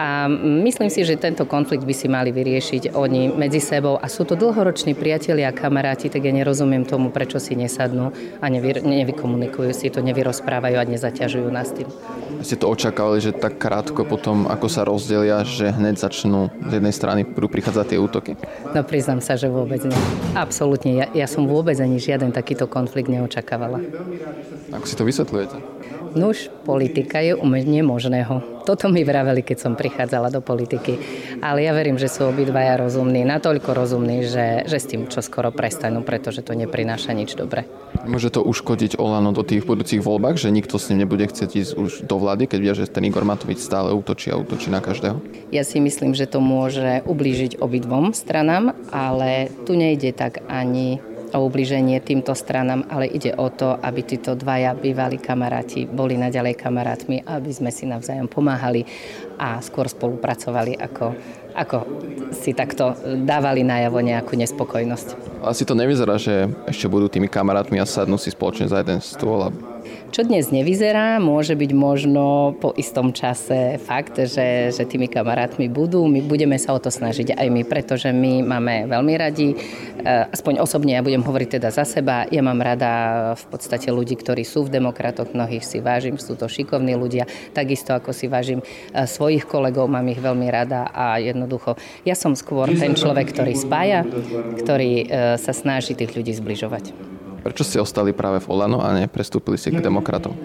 A 0.00 0.32
myslím 0.64 0.88
si, 0.88 1.04
že 1.04 1.20
tento 1.20 1.44
konflikt 1.44 1.84
by 1.84 1.92
si 1.92 2.08
mali 2.08 2.32
vyriešiť 2.32 2.96
oni 2.96 3.36
medzi 3.36 3.60
sebou. 3.60 4.00
A 4.00 4.08
sú 4.08 4.24
to 4.24 4.32
dlhoroční 4.32 4.96
priatelia 4.96 5.52
a 5.52 5.56
kamaráti, 5.56 6.08
tak 6.08 6.24
ja 6.24 6.32
nerozumiem 6.32 6.88
tomu, 6.88 7.12
prečo 7.12 7.36
si 7.36 7.52
nesadnú 7.52 8.08
a 8.40 8.46
nevy, 8.48 8.80
nevykomunikujú 8.80 9.76
si 9.76 9.92
to, 9.92 10.00
nevyrozprávajú 10.00 10.80
a 10.80 10.88
nezaťažujú 10.88 11.48
nás 11.52 11.76
tým. 11.76 11.84
Ste 12.40 12.56
to 12.56 12.72
očakávali, 12.72 13.20
že 13.20 13.36
tak 13.36 13.60
krátko 13.60 14.08
potom, 14.08 14.48
ako 14.48 14.72
sa 14.72 14.88
rozdelia, 14.88 15.44
že 15.44 15.68
hneď 15.68 16.00
začnú 16.00 16.48
z 16.64 16.80
jednej 16.80 16.96
strany 16.96 17.20
prichádzať 17.28 17.86
tie 17.92 18.00
útoky? 18.00 18.32
No 18.72 18.80
priznám 18.80 19.20
sa, 19.20 19.36
že 19.36 19.52
vôbec 19.52 19.84
nie. 19.84 20.00
Absolútne. 20.32 20.96
Ja, 20.96 21.06
ja 21.12 21.26
som 21.28 21.44
vôbec 21.44 21.76
ani 21.76 22.00
žiaden 22.00 22.32
takýto 22.32 22.64
konflikt 22.64 23.12
neočakávala. 23.12 23.84
Ako 24.72 24.86
si 24.88 24.96
to 24.96 25.04
vysvetľujete? 25.04 25.60
Nuž, 26.10 26.50
politika 26.66 27.22
je 27.22 27.38
umenie 27.38 27.86
možného. 27.86 28.42
Toto 28.66 28.90
mi 28.92 29.06
vraveli, 29.06 29.40
keď 29.42 29.58
som 29.58 29.72
prichádzala 29.78 30.30
do 30.30 30.44
politiky. 30.44 30.98
Ale 31.40 31.64
ja 31.64 31.72
verím, 31.72 31.96
že 31.96 32.10
sú 32.10 32.28
obidvaja 32.28 32.76
rozumní, 32.76 33.24
natoľko 33.24 33.72
rozumní, 33.72 34.26
že, 34.26 34.66
že 34.68 34.78
s 34.78 34.86
tým 34.90 35.08
čo 35.08 35.22
skoro 35.24 35.54
prestanú, 35.54 36.02
pretože 36.04 36.44
to 36.44 36.52
neprináša 36.54 37.14
nič 37.14 37.34
dobre. 37.34 37.64
Môže 38.06 38.30
to 38.30 38.44
uškodiť 38.44 38.98
Olano 38.98 39.34
do 39.34 39.42
tých 39.42 39.64
budúcich 39.66 40.02
voľbách, 40.02 40.38
že 40.38 40.54
nikto 40.54 40.78
s 40.78 40.92
ním 40.92 41.06
nebude 41.06 41.26
chcieť 41.26 41.50
ísť 41.50 41.72
už 41.78 41.90
do 42.06 42.16
vlády, 42.18 42.46
keď 42.46 42.58
vie, 42.58 42.72
že 42.74 42.90
ten 42.90 43.06
Igor 43.06 43.26
Matovič 43.26 43.62
stále 43.62 43.90
útočí 43.94 44.30
a 44.30 44.38
útočí 44.38 44.68
na 44.70 44.82
každého? 44.84 45.18
Ja 45.50 45.62
si 45.66 45.82
myslím, 45.82 46.14
že 46.14 46.30
to 46.30 46.38
môže 46.38 47.02
ublížiť 47.06 47.58
obidvom 47.58 48.12
stranám, 48.14 48.76
ale 48.94 49.50
tu 49.66 49.74
nejde 49.74 50.14
tak 50.14 50.46
ani 50.46 51.02
o 51.34 51.38
ubliženie 51.46 52.02
týmto 52.02 52.34
stranám, 52.34 52.86
ale 52.90 53.10
ide 53.10 53.34
o 53.36 53.48
to, 53.50 53.78
aby 53.78 54.02
títo 54.02 54.34
dvaja 54.34 54.74
bývalí 54.74 55.18
kamaráti 55.18 55.86
boli 55.86 56.18
naďalej 56.18 56.54
kamarátmi, 56.58 57.22
aby 57.26 57.50
sme 57.50 57.70
si 57.70 57.86
navzájom 57.86 58.26
pomáhali 58.26 58.86
a 59.40 59.58
skôr 59.64 59.88
spolupracovali, 59.88 60.76
ako, 60.76 61.06
ako 61.56 61.78
si 62.34 62.52
takto 62.52 62.92
dávali 63.24 63.64
najavo 63.64 63.98
nejakú 64.04 64.36
nespokojnosť. 64.36 65.40
Asi 65.40 65.64
to 65.64 65.72
nevyzerá, 65.72 66.20
že 66.20 66.50
ešte 66.68 66.86
budú 66.90 67.08
tými 67.08 67.30
kamarátmi 67.30 67.80
a 67.80 67.88
sadnú 67.88 68.20
si 68.20 68.28
spoločne 68.28 68.68
za 68.68 68.84
jeden 68.84 69.00
stôl 69.00 69.48
a 69.48 69.54
čo 70.10 70.26
dnes 70.26 70.50
nevyzerá, 70.50 71.22
môže 71.22 71.54
byť 71.54 71.70
možno 71.70 72.58
po 72.58 72.74
istom 72.74 73.14
čase 73.14 73.78
fakt, 73.78 74.18
že, 74.18 74.74
že 74.74 74.82
tými 74.82 75.06
kamarátmi 75.06 75.70
budú. 75.70 76.02
My 76.10 76.18
budeme 76.18 76.58
sa 76.58 76.74
o 76.74 76.82
to 76.82 76.90
snažiť 76.90 77.38
aj 77.38 77.46
my, 77.46 77.62
pretože 77.62 78.10
my 78.10 78.42
máme 78.42 78.90
veľmi 78.90 79.14
radi, 79.14 79.54
eh, 79.54 80.26
aspoň 80.34 80.58
osobne 80.58 80.98
ja 80.98 81.06
budem 81.06 81.22
hovoriť 81.22 81.48
teda 81.62 81.70
za 81.70 81.86
seba, 81.86 82.26
ja 82.26 82.42
mám 82.42 82.58
rada 82.58 82.90
v 83.38 83.44
podstate 83.54 83.94
ľudí, 83.94 84.18
ktorí 84.18 84.42
sú 84.42 84.66
v 84.66 84.74
demokratoch, 84.82 85.30
mnohých 85.30 85.62
si 85.62 85.78
vážim, 85.78 86.18
sú 86.18 86.34
to 86.34 86.50
šikovní 86.50 86.98
ľudia, 86.98 87.30
takisto 87.54 87.94
ako 87.94 88.10
si 88.10 88.26
vážim 88.26 88.60
eh, 88.60 89.06
svojich 89.06 89.46
kolegov, 89.46 89.86
mám 89.86 90.04
ich 90.10 90.18
veľmi 90.18 90.50
rada 90.50 90.90
a 90.90 91.22
jednoducho 91.22 91.78
ja 92.02 92.18
som 92.18 92.34
skôr 92.34 92.66
ten 92.74 92.98
človek, 92.98 93.30
ktorý 93.30 93.54
spája, 93.54 94.02
ktorý 94.58 94.92
eh, 95.00 95.06
sa 95.38 95.54
snaží 95.54 95.94
tých 95.94 96.18
ľudí 96.18 96.34
zbližovať. 96.34 97.09
Prečo 97.40 97.64
ste 97.64 97.80
ostali 97.80 98.12
práve 98.12 98.44
v 98.44 98.48
Olano 98.52 98.84
a 98.84 98.92
neprestúpili 98.92 99.56
si 99.56 99.72
k 99.72 99.80
demokratom? 99.80 100.36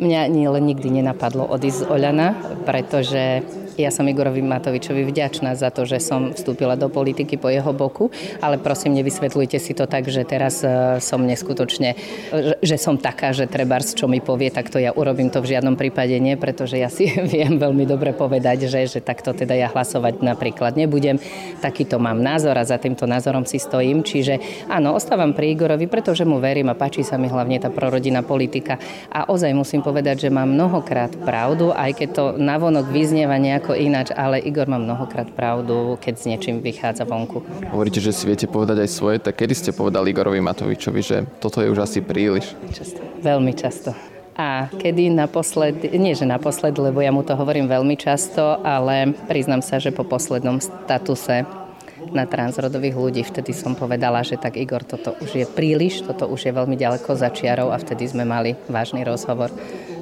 Mňa 0.00 0.32
nie 0.32 0.48
len 0.48 0.64
nikdy 0.64 0.88
nenapadlo 1.00 1.44
odísť 1.44 1.84
z 1.84 1.88
Oľana, 1.92 2.28
pretože 2.64 3.44
ja 3.80 3.90
som 3.90 4.06
Igorovi 4.06 4.44
Matovičovi 4.44 5.08
vďačná 5.08 5.56
za 5.56 5.72
to, 5.72 5.88
že 5.88 5.98
som 5.98 6.36
vstúpila 6.36 6.76
do 6.76 6.92
politiky 6.92 7.40
po 7.40 7.48
jeho 7.48 7.72
boku, 7.72 8.12
ale 8.38 8.60
prosím, 8.60 8.94
nevysvetľujte 9.00 9.58
si 9.58 9.72
to 9.72 9.88
tak, 9.88 10.06
že 10.06 10.28
teraz 10.28 10.62
e, 10.62 11.00
som 11.00 11.24
neskutočne, 11.24 11.96
že 12.60 12.76
som 12.76 13.00
taká, 13.00 13.32
že 13.32 13.48
treba, 13.48 13.80
čo 13.80 14.06
mi 14.06 14.20
povie, 14.20 14.52
tak 14.52 14.68
to 14.68 14.76
ja 14.76 14.92
urobím 14.92 15.32
to 15.32 15.40
v 15.40 15.56
žiadnom 15.56 15.74
prípade 15.80 16.14
nie, 16.20 16.36
pretože 16.36 16.76
ja 16.76 16.92
si 16.92 17.08
viem 17.34 17.56
veľmi 17.56 17.88
dobre 17.88 18.12
povedať, 18.12 18.68
že, 18.68 18.86
že 18.86 19.00
takto 19.00 19.32
teda 19.32 19.56
ja 19.56 19.72
hlasovať 19.72 20.20
napríklad 20.20 20.76
nebudem. 20.76 21.16
Takýto 21.64 21.96
mám 21.96 22.20
názor 22.20 22.56
a 22.56 22.64
za 22.68 22.76
týmto 22.76 23.08
názorom 23.08 23.48
si 23.48 23.56
stojím. 23.56 24.04
Čiže 24.04 24.66
áno, 24.68 24.92
ostávam 24.96 25.32
pri 25.32 25.56
Igorovi, 25.56 25.86
pretože 25.88 26.28
mu 26.28 26.42
verím 26.42 26.68
a 26.68 26.78
páči 26.78 27.06
sa 27.06 27.16
mi 27.16 27.30
hlavne 27.30 27.60
tá 27.62 27.72
prorodinná 27.72 28.20
politika. 28.20 28.76
A 29.08 29.28
ozaj 29.30 29.56
musím 29.56 29.80
povedať, 29.80 30.28
že 30.28 30.34
mám 30.34 30.52
mnohokrát 30.52 31.14
pravdu, 31.24 31.72
aj 31.72 31.96
keď 31.96 32.08
to 32.10 32.24
navonok 32.36 32.90
vyznieva 32.90 33.36
nejako 33.40 33.69
ako 33.70 33.78
ináč, 33.78 34.10
ale 34.18 34.42
Igor 34.42 34.66
má 34.66 34.82
mnohokrát 34.82 35.30
pravdu, 35.30 35.94
keď 36.02 36.14
s 36.18 36.26
niečím 36.26 36.58
vychádza 36.58 37.06
vonku. 37.06 37.38
Hovoríte, 37.70 38.02
že 38.02 38.10
si 38.10 38.26
viete 38.26 38.50
povedať 38.50 38.82
aj 38.82 38.90
svoje, 38.90 39.22
tak 39.22 39.38
kedy 39.38 39.54
ste 39.54 39.70
povedali 39.70 40.10
Igorovi 40.10 40.42
Matovičovi, 40.42 40.98
že 40.98 41.22
toto 41.38 41.62
je 41.62 41.70
už 41.70 41.78
asi 41.78 42.02
príliš? 42.02 42.50
Často, 42.74 42.98
veľmi 43.22 43.54
často. 43.54 43.94
A 44.34 44.66
kedy 44.74 45.14
naposled, 45.14 45.86
nie 45.94 46.18
že 46.18 46.26
naposled, 46.26 46.74
lebo 46.82 46.98
ja 46.98 47.14
mu 47.14 47.22
to 47.22 47.38
hovorím 47.38 47.70
veľmi 47.70 47.94
často, 47.94 48.58
ale 48.66 49.14
priznám 49.30 49.62
sa, 49.62 49.78
že 49.78 49.94
po 49.94 50.02
poslednom 50.02 50.58
statuse 50.58 51.46
na 52.10 52.26
transrodových 52.26 52.98
ľudí. 52.98 53.22
Vtedy 53.22 53.54
som 53.54 53.78
povedala, 53.78 54.26
že 54.26 54.34
tak 54.34 54.58
Igor, 54.58 54.82
toto 54.82 55.14
už 55.22 55.30
je 55.30 55.46
príliš, 55.46 56.02
toto 56.02 56.26
už 56.26 56.50
je 56.50 56.56
veľmi 56.58 56.74
ďaleko 56.74 57.14
za 57.14 57.30
čiarou 57.30 57.70
a 57.70 57.78
vtedy 57.78 58.10
sme 58.10 58.26
mali 58.26 58.58
vážny 58.66 59.06
rozhovor. 59.06 59.54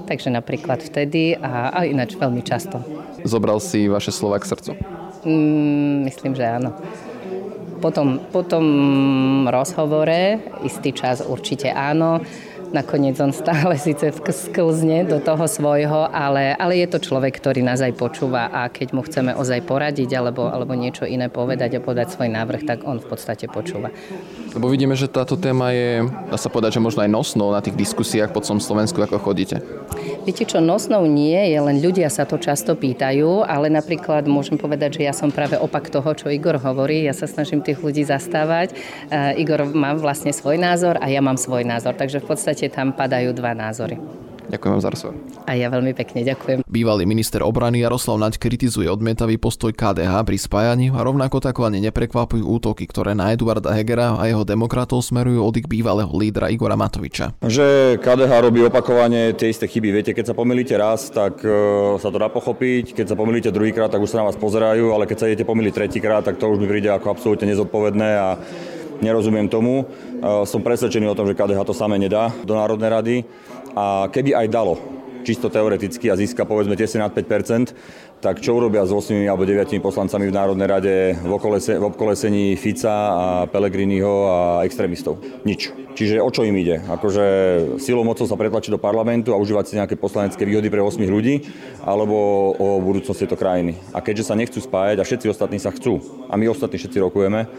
Takže 0.08 0.32
napríklad 0.32 0.80
vtedy 0.80 1.36
a, 1.36 1.68
a 1.68 1.84
ináč 1.84 2.16
veľmi 2.16 2.40
často. 2.40 2.80
Zobral 3.28 3.60
si 3.60 3.92
vaše 3.92 4.08
slova 4.08 4.40
k 4.40 4.48
srdcu? 4.48 4.72
Mm, 5.28 6.08
myslím, 6.08 6.32
že 6.32 6.48
áno. 6.48 6.72
Potom, 7.78 8.18
po 8.32 8.42
tom 8.42 8.66
rozhovore 9.46 10.40
istý 10.64 10.96
čas 10.96 11.20
určite 11.20 11.68
áno. 11.70 12.24
Nakoniec 12.68 13.16
on 13.16 13.32
stále 13.32 13.80
síce 13.80 14.12
sklzne 14.12 15.08
do 15.08 15.16
toho 15.25 15.48
svojho, 15.48 16.04
ale, 16.12 16.52
ale 16.52 16.84
je 16.84 16.88
to 16.92 17.00
človek, 17.00 17.32
ktorý 17.40 17.64
nás 17.64 17.80
aj 17.80 17.96
počúva 17.96 18.52
a 18.52 18.68
keď 18.68 18.88
mu 18.92 19.00
chceme 19.00 19.32
ozaj 19.32 19.64
poradiť 19.64 20.12
alebo, 20.12 20.52
alebo 20.52 20.76
niečo 20.76 21.08
iné 21.08 21.32
povedať 21.32 21.80
a 21.80 21.84
podať 21.84 22.12
svoj 22.12 22.28
návrh, 22.28 22.68
tak 22.68 22.84
on 22.84 23.00
v 23.00 23.08
podstate 23.08 23.48
počúva. 23.48 23.88
Lebo 24.52 24.68
vidíme, 24.68 24.92
že 24.96 25.08
táto 25.08 25.40
téma 25.40 25.72
je, 25.72 26.04
dá 26.28 26.37
sa 26.37 26.52
povedať, 26.52 26.76
že 26.76 26.84
možno 26.84 27.04
aj 27.04 27.10
nosnou 27.12 27.48
na 27.54 27.64
tých 27.64 27.78
diskusiách 27.78 28.37
po 28.37 28.44
celom 28.44 28.60
Slovensku, 28.60 29.00
ako 29.00 29.16
chodíte. 29.16 29.64
Viete 30.28 30.44
čo, 30.44 30.60
nosnou 30.60 31.08
nie 31.08 31.40
je, 31.52 31.56
len 31.56 31.80
ľudia 31.80 32.12
sa 32.12 32.28
to 32.28 32.37
často 32.37 32.76
pýtajú, 32.76 33.48
ale 33.48 33.72
napríklad 33.72 34.28
môžem 34.28 34.60
povedať, 34.60 35.00
že 35.00 35.08
ja 35.08 35.14
som 35.16 35.32
práve 35.32 35.56
opak 35.56 35.88
toho, 35.88 36.12
čo 36.12 36.28
Igor 36.28 36.60
hovorí. 36.60 37.08
Ja 37.08 37.16
sa 37.16 37.25
snažím 37.25 37.64
tých 37.64 37.80
ľudí 37.80 38.04
zastávať. 38.04 38.76
Uh, 39.08 39.40
Igor 39.40 39.64
má 39.72 39.96
vlastne 39.96 40.34
svoj 40.34 40.60
názor 40.60 41.00
a 41.00 41.08
ja 41.08 41.25
mám 41.25 41.40
svoj 41.40 41.64
názor, 41.64 41.96
takže 41.96 42.20
v 42.20 42.28
podstate 42.28 42.57
tam 42.66 42.90
padajú 42.90 43.30
dva 43.30 43.54
názory. 43.54 44.02
Ďakujem 44.48 44.72
vám 44.72 44.82
za 44.82 44.90
rozhovor. 44.90 45.14
A 45.44 45.56
ja 45.56 45.68
veľmi 45.68 45.92
pekne 45.92 46.24
ďakujem. 46.24 46.64
Bývalý 46.64 47.04
minister 47.04 47.44
obrany 47.44 47.84
Jaroslav 47.84 48.16
Naď 48.16 48.40
kritizuje 48.40 48.88
odmietavý 48.88 49.36
postoj 49.36 49.76
KDH 49.76 50.24
pri 50.24 50.36
spájaní 50.40 50.88
a 50.88 51.04
rovnako 51.04 51.44
tak 51.44 51.60
ani 51.60 51.84
neprekvapujú 51.84 52.44
útoky, 52.44 52.88
ktoré 52.88 53.12
na 53.12 53.32
Eduarda 53.32 53.76
Hegera 53.76 54.16
a 54.16 54.24
jeho 54.24 54.48
demokratov 54.48 55.04
smerujú 55.04 55.44
od 55.44 55.54
ich 55.60 55.68
bývalého 55.68 56.08
lídra 56.16 56.48
Igora 56.48 56.80
Matoviča. 56.80 57.36
Že 57.44 58.00
KDH 58.00 58.32
robí 58.40 58.64
opakovane 58.64 59.36
tie 59.36 59.52
isté 59.52 59.68
chyby. 59.68 59.92
Viete, 59.92 60.12
keď 60.16 60.32
sa 60.32 60.34
pomýlite 60.36 60.72
raz, 60.80 61.12
tak 61.12 61.44
uh, 61.44 62.00
sa 62.00 62.08
to 62.08 62.16
dá 62.16 62.32
pochopiť. 62.32 62.96
Keď 62.96 63.06
sa 63.12 63.16
pomýlite 63.20 63.52
druhýkrát, 63.52 63.92
tak 63.92 64.00
už 64.00 64.16
sa 64.16 64.24
na 64.24 64.32
vás 64.32 64.40
pozerajú, 64.40 64.96
ale 64.96 65.04
keď 65.04 65.16
sa 65.16 65.28
idete 65.28 65.44
pomýliť 65.44 65.72
tretíkrát, 65.76 66.24
tak 66.24 66.40
to 66.40 66.48
už 66.48 66.56
mi 66.56 66.64
príde 66.64 66.88
ako 66.88 67.12
absolútne 67.12 67.52
nezodpovedné 67.52 68.08
a 68.16 68.28
nerozumiem 69.00 69.50
tomu. 69.50 69.84
Uh, 69.84 70.42
som 70.48 70.62
presvedčený 70.62 71.08
o 71.10 71.16
tom, 71.18 71.26
že 71.26 71.36
KDH 71.36 71.60
to 71.66 71.74
samé 71.74 71.98
nedá 71.98 72.30
do 72.42 72.54
Národnej 72.54 72.90
rady 72.90 73.16
a 73.76 74.10
keby 74.10 74.34
aj 74.34 74.46
dalo, 74.50 74.74
čisto 75.22 75.52
teoreticky 75.52 76.08
a 76.08 76.16
získa 76.16 76.48
povedzme 76.48 76.78
tesne 76.78 77.04
nad 77.04 77.12
5 77.12 78.18
tak 78.18 78.42
čo 78.42 78.58
urobia 78.58 78.82
s 78.82 78.90
8 78.90 79.30
alebo 79.30 79.46
9 79.46 79.78
poslancami 79.78 80.26
v 80.26 80.34
Národnej 80.34 80.68
rade 80.68 80.94
v, 81.14 81.30
okolese, 81.30 81.78
v 81.78 81.84
obkolesení 81.86 82.58
Fica 82.58 82.96
a 83.14 83.26
Pelegriniho 83.46 84.12
a 84.26 84.38
extrémistov? 84.66 85.22
Nič. 85.46 85.70
Čiže 85.98 86.22
o 86.22 86.30
čo 86.30 86.46
im 86.46 86.54
ide? 86.54 86.78
Akože 86.86 87.24
silou 87.82 88.06
mocou 88.06 88.22
sa 88.22 88.38
pretlačiť 88.38 88.70
do 88.70 88.78
parlamentu 88.78 89.34
a 89.34 89.40
užívať 89.42 89.64
si 89.66 89.74
nejaké 89.82 89.98
poslanecké 89.98 90.46
výhody 90.46 90.70
pre 90.70 90.78
8 90.78 90.94
ľudí, 91.02 91.42
alebo 91.82 92.14
o 92.54 92.78
budúcnosti 92.78 93.26
tejto 93.26 93.34
krajiny. 93.34 93.74
A 93.90 93.98
keďže 93.98 94.30
sa 94.30 94.38
nechcú 94.38 94.62
spájať 94.62 95.02
a 95.02 95.06
všetci 95.08 95.26
ostatní 95.26 95.58
sa 95.58 95.74
chcú, 95.74 95.98
a 96.30 96.38
my 96.38 96.46
ostatní 96.46 96.78
všetci 96.78 97.02
rokujeme, 97.02 97.50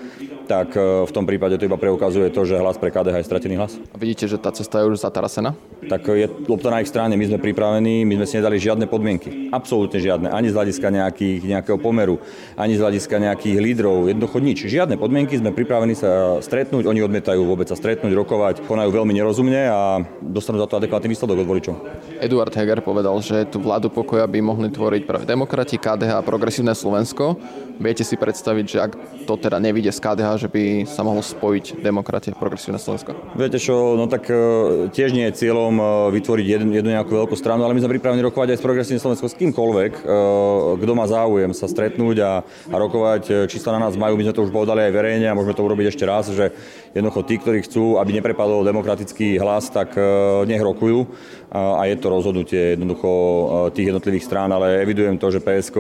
tak 0.50 0.74
e, 0.74 1.06
v 1.06 1.12
tom 1.14 1.30
prípade 1.30 1.62
to 1.62 1.70
iba 1.70 1.78
preukazuje 1.78 2.34
to, 2.34 2.42
že 2.42 2.58
hlas 2.58 2.82
pre 2.82 2.90
KDH 2.90 3.22
je 3.22 3.30
stratený 3.30 3.54
hlas. 3.62 3.78
Vidíte, 3.94 4.26
že 4.26 4.42
tá 4.42 4.50
cesta 4.50 4.82
je 4.82 4.90
už 4.90 4.98
zatarasená? 4.98 5.54
Tak 5.86 6.10
je 6.10 6.26
lopta 6.50 6.74
na 6.74 6.82
ich 6.82 6.90
strane, 6.90 7.14
my 7.14 7.26
sme 7.30 7.38
pripravení, 7.38 8.02
my 8.02 8.24
sme 8.24 8.26
si 8.26 8.36
nedali 8.42 8.58
žiadne 8.58 8.90
podmienky. 8.90 9.54
Absolútne 9.54 10.02
žiadne. 10.02 10.34
Ani 10.34 10.50
z 10.50 10.58
hľadiska 10.58 10.90
nejakých, 10.90 11.42
nejakého 11.46 11.78
pomeru, 11.78 12.18
ani 12.58 12.74
z 12.74 12.82
hľadiska 12.82 13.16
nejakých 13.22 13.58
lídrov, 13.62 14.10
jednoducho 14.10 14.42
nič. 14.42 14.66
Žiadne 14.66 14.98
podmienky, 14.98 15.38
sme 15.38 15.54
pripravení 15.54 15.94
sa 15.94 16.42
stretnúť, 16.42 16.90
oni 16.90 17.06
odmietajú 17.06 17.46
vôbec 17.46 17.70
sa 17.70 17.78
stretnúť, 17.78 18.18
rokovať, 18.30 18.62
konajú 18.70 18.94
veľmi 18.94 19.10
nerozumne 19.10 19.74
a 19.74 20.06
dostanú 20.22 20.62
za 20.62 20.70
to 20.70 20.78
adekvátny 20.78 21.10
výsledok 21.10 21.42
od 21.42 21.50
voličov. 21.50 21.76
Eduard 22.22 22.54
Heger 22.54 22.78
povedal, 22.86 23.18
že 23.26 23.50
tú 23.50 23.58
vládu 23.58 23.90
pokoja 23.90 24.30
by 24.30 24.38
mohli 24.38 24.70
tvoriť 24.70 25.02
práve 25.10 25.26
demokrati, 25.26 25.82
KDH 25.82 26.22
a 26.22 26.22
progresívne 26.22 26.78
Slovensko. 26.78 27.42
Viete 27.80 28.04
si 28.04 28.20
predstaviť, 28.20 28.66
že 28.68 28.78
ak 28.84 28.92
to 29.24 29.40
teda 29.40 29.56
nevíde 29.56 29.88
z 29.96 30.04
KDH, 30.04 30.30
že 30.36 30.52
by 30.52 30.84
sa 30.84 31.00
mohlo 31.00 31.24
spojiť 31.24 31.80
demokratia 31.80 32.36
a 32.36 32.40
progresívne 32.40 32.76
Slovensko? 32.76 33.16
Viete 33.40 33.56
čo, 33.56 33.96
no 33.96 34.04
tak 34.12 34.28
e, 34.28 34.36
tiež 34.92 35.16
nie 35.16 35.24
je 35.32 35.40
cieľom 35.40 35.80
e, 35.80 35.84
vytvoriť 36.20 36.46
jednu, 36.60 36.76
jednu 36.76 36.92
nejakú 36.92 37.16
veľkú 37.16 37.40
stranu, 37.40 37.64
ale 37.64 37.72
my 37.72 37.80
sme 37.80 37.96
pripravení 37.96 38.20
rokovať 38.20 38.52
aj 38.52 38.60
s 38.60 38.66
progresívne 38.68 39.00
Slovensko 39.00 39.32
s 39.32 39.40
kýmkoľvek, 39.40 39.92
e, 39.96 40.02
kto 40.76 40.92
má 40.92 41.08
záujem 41.08 41.56
sa 41.56 41.72
stretnúť 41.72 42.18
a, 42.20 42.44
a 42.44 42.76
rokovať, 42.76 43.48
sa 43.48 43.72
na 43.72 43.88
nás 43.88 43.96
majú, 43.96 44.20
my 44.20 44.28
sme 44.28 44.36
to 44.36 44.44
už 44.44 44.52
povedali 44.52 44.84
aj 44.84 44.92
verejne 44.92 45.32
a 45.32 45.38
môžeme 45.40 45.56
to 45.56 45.64
urobiť 45.64 45.96
ešte 45.96 46.04
raz, 46.04 46.28
že 46.28 46.52
jednoducho 46.92 47.24
tí, 47.32 47.40
ktorí 47.40 47.64
chcú, 47.64 47.96
aby 47.96 48.12
neprepadol 48.20 48.68
demokratický 48.68 49.40
hlas, 49.40 49.72
tak 49.72 49.96
nech 50.48 50.64
rokujú 50.64 51.06
a 51.50 51.82
je 51.90 51.96
to 51.98 52.14
rozhodnutie 52.14 52.78
jednoducho 52.78 53.10
tých 53.74 53.90
jednotlivých 53.90 54.26
strán, 54.26 54.54
ale 54.54 54.86
evidujem 54.86 55.18
to, 55.18 55.34
že 55.34 55.42
PSK 55.42 55.78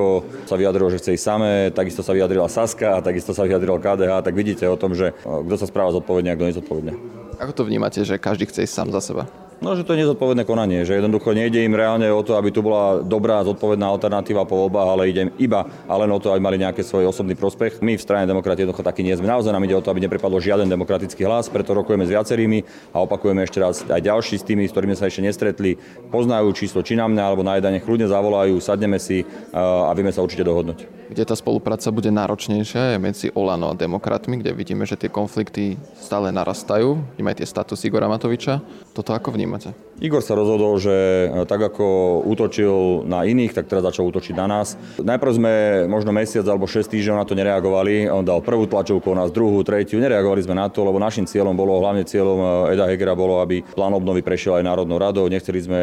sa 0.49 0.57
vyjadrilo, 0.57 0.89
že 0.89 0.97
chce 0.97 1.13
ísť 1.13 1.25
samé, 1.25 1.53
takisto 1.89 2.05
sa 2.05 2.13
vyjadrila 2.13 2.45
Saska 2.45 3.01
a 3.01 3.01
takisto 3.01 3.33
sa 3.33 3.49
vyjadril 3.49 3.81
KDH, 3.81 4.21
tak 4.21 4.37
vidíte 4.37 4.69
o 4.69 4.77
tom, 4.77 4.93
že 4.93 5.09
kto 5.25 5.55
sa 5.57 5.65
správa 5.65 5.89
zodpovedne 5.89 6.29
a 6.29 6.37
kto 6.37 6.53
nezodpovedne. 6.53 6.93
Ako 7.41 7.49
to 7.57 7.65
vnímate, 7.65 8.05
že 8.05 8.21
každý 8.21 8.45
chce 8.45 8.69
ísť 8.69 8.77
sám 8.77 8.89
za 8.93 9.01
seba? 9.01 9.25
No, 9.59 9.75
že 9.75 9.83
to 9.83 9.91
je 9.91 10.07
nezodpovedné 10.07 10.47
konanie, 10.47 10.87
že 10.87 10.95
jednoducho 10.95 11.35
nejde 11.35 11.67
im 11.67 11.75
reálne 11.75 12.07
o 12.07 12.23
to, 12.23 12.39
aby 12.39 12.47
tu 12.47 12.63
bola 12.63 13.03
dobrá, 13.03 13.43
zodpovedná 13.43 13.91
alternatíva 13.91 14.47
po 14.47 14.55
voľbách, 14.55 14.87
ale 14.87 15.11
ide 15.11 15.23
iba 15.35 15.67
a 15.83 15.93
len 15.99 16.07
o 16.15 16.19
to, 16.19 16.31
aby 16.31 16.39
mali 16.39 16.55
nejaký 16.55 16.79
svoj 16.79 17.11
osobný 17.11 17.35
prospech. 17.35 17.83
My 17.83 17.99
v 17.99 18.01
strane 18.01 18.23
demokratie 18.23 18.63
jednoducho 18.63 18.87
taký 18.87 19.03
nie 19.03 19.11
sme. 19.19 19.27
Naozaj 19.27 19.51
nám 19.51 19.67
ide 19.67 19.75
o 19.75 19.83
to, 19.83 19.91
aby 19.91 20.07
neprepadlo 20.07 20.39
žiaden 20.39 20.71
demokratický 20.71 21.27
hlas, 21.27 21.51
preto 21.51 21.75
rokujeme 21.75 22.07
s 22.07 22.13
viacerými 22.15 22.63
a 22.95 23.03
opakujeme 23.03 23.43
ešte 23.43 23.59
raz 23.59 23.83
aj 23.83 23.99
ďalší 23.99 24.39
s 24.39 24.47
tými, 24.47 24.63
s 24.63 24.71
ktorými 24.71 24.95
sa 24.95 25.11
ešte 25.11 25.27
nestretli, 25.27 25.75
poznajú 26.07 26.55
číslo 26.55 26.79
či 26.79 26.95
na 26.95 27.11
mňa 27.11 27.23
alebo 27.27 27.43
na 27.43 27.59
jedane, 27.59 27.83
kľudne 27.83 28.07
zavolajú, 28.07 28.63
sadneme 28.63 28.95
si 28.95 29.27
a 29.51 29.91
vieme 29.91 30.15
sa 30.15 30.23
určite 30.23 30.47
dohodnúť. 30.47 30.87
Kde 31.09 31.25
tá 31.25 31.33
spolupráca 31.33 31.89
bude 31.89 32.13
náročnejšia 32.13 32.93
je 32.93 32.97
medzi 33.01 33.27
Olano 33.33 33.73
a 33.73 33.75
demokratmi, 33.75 34.45
kde 34.45 34.53
vidíme, 34.53 34.85
že 34.85 34.93
tie 34.93 35.09
konflikty 35.09 35.73
stále 35.97 36.29
narastajú. 36.29 37.01
Vidíme 37.17 37.33
aj 37.33 37.41
tie 37.41 37.49
statusy 37.49 37.89
Igora 37.89 38.05
Matoviča. 38.05 38.61
Toto 38.93 39.17
ako 39.17 39.33
vnímate? 39.33 39.48
Vnímate? 39.49 39.89
Igor 39.99 40.23
sa 40.23 40.31
rozhodol, 40.31 40.79
že 40.79 41.27
e, 41.27 41.43
tak 41.43 41.59
ako 41.59 42.21
útočil 42.23 43.03
na 43.03 43.27
iných, 43.27 43.51
tak 43.51 43.67
teraz 43.67 43.83
začal 43.83 44.07
útočiť 44.07 44.31
na 44.31 44.47
nás. 44.47 44.79
Najprv 44.95 45.31
sme 45.35 45.53
možno 45.91 46.15
mesiac 46.15 46.47
alebo 46.47 46.71
6 46.71 46.87
týždňov 46.87 47.19
na 47.19 47.27
to 47.27 47.35
nereagovali. 47.35 48.07
On 48.07 48.23
dal 48.23 48.39
prvú 48.39 48.63
tlačovku 48.63 49.11
nás, 49.11 49.33
druhú, 49.35 49.59
tretiu. 49.67 49.99
Nereagovali 49.99 50.39
sme 50.39 50.55
na 50.55 50.71
to, 50.71 50.87
lebo 50.87 51.03
našim 51.03 51.27
cieľom 51.27 51.51
bolo, 51.51 51.83
hlavne 51.83 52.07
cieľom 52.07 52.39
e, 52.39 52.47
Eda 52.79 52.87
Hegera 52.87 53.11
bolo, 53.11 53.43
aby 53.43 53.59
plán 53.59 53.91
obnovy 53.91 54.23
prešiel 54.23 54.63
aj 54.63 54.67
Národnou 54.71 54.95
radou. 54.95 55.27
Nechceli 55.27 55.59
sme 55.59 55.81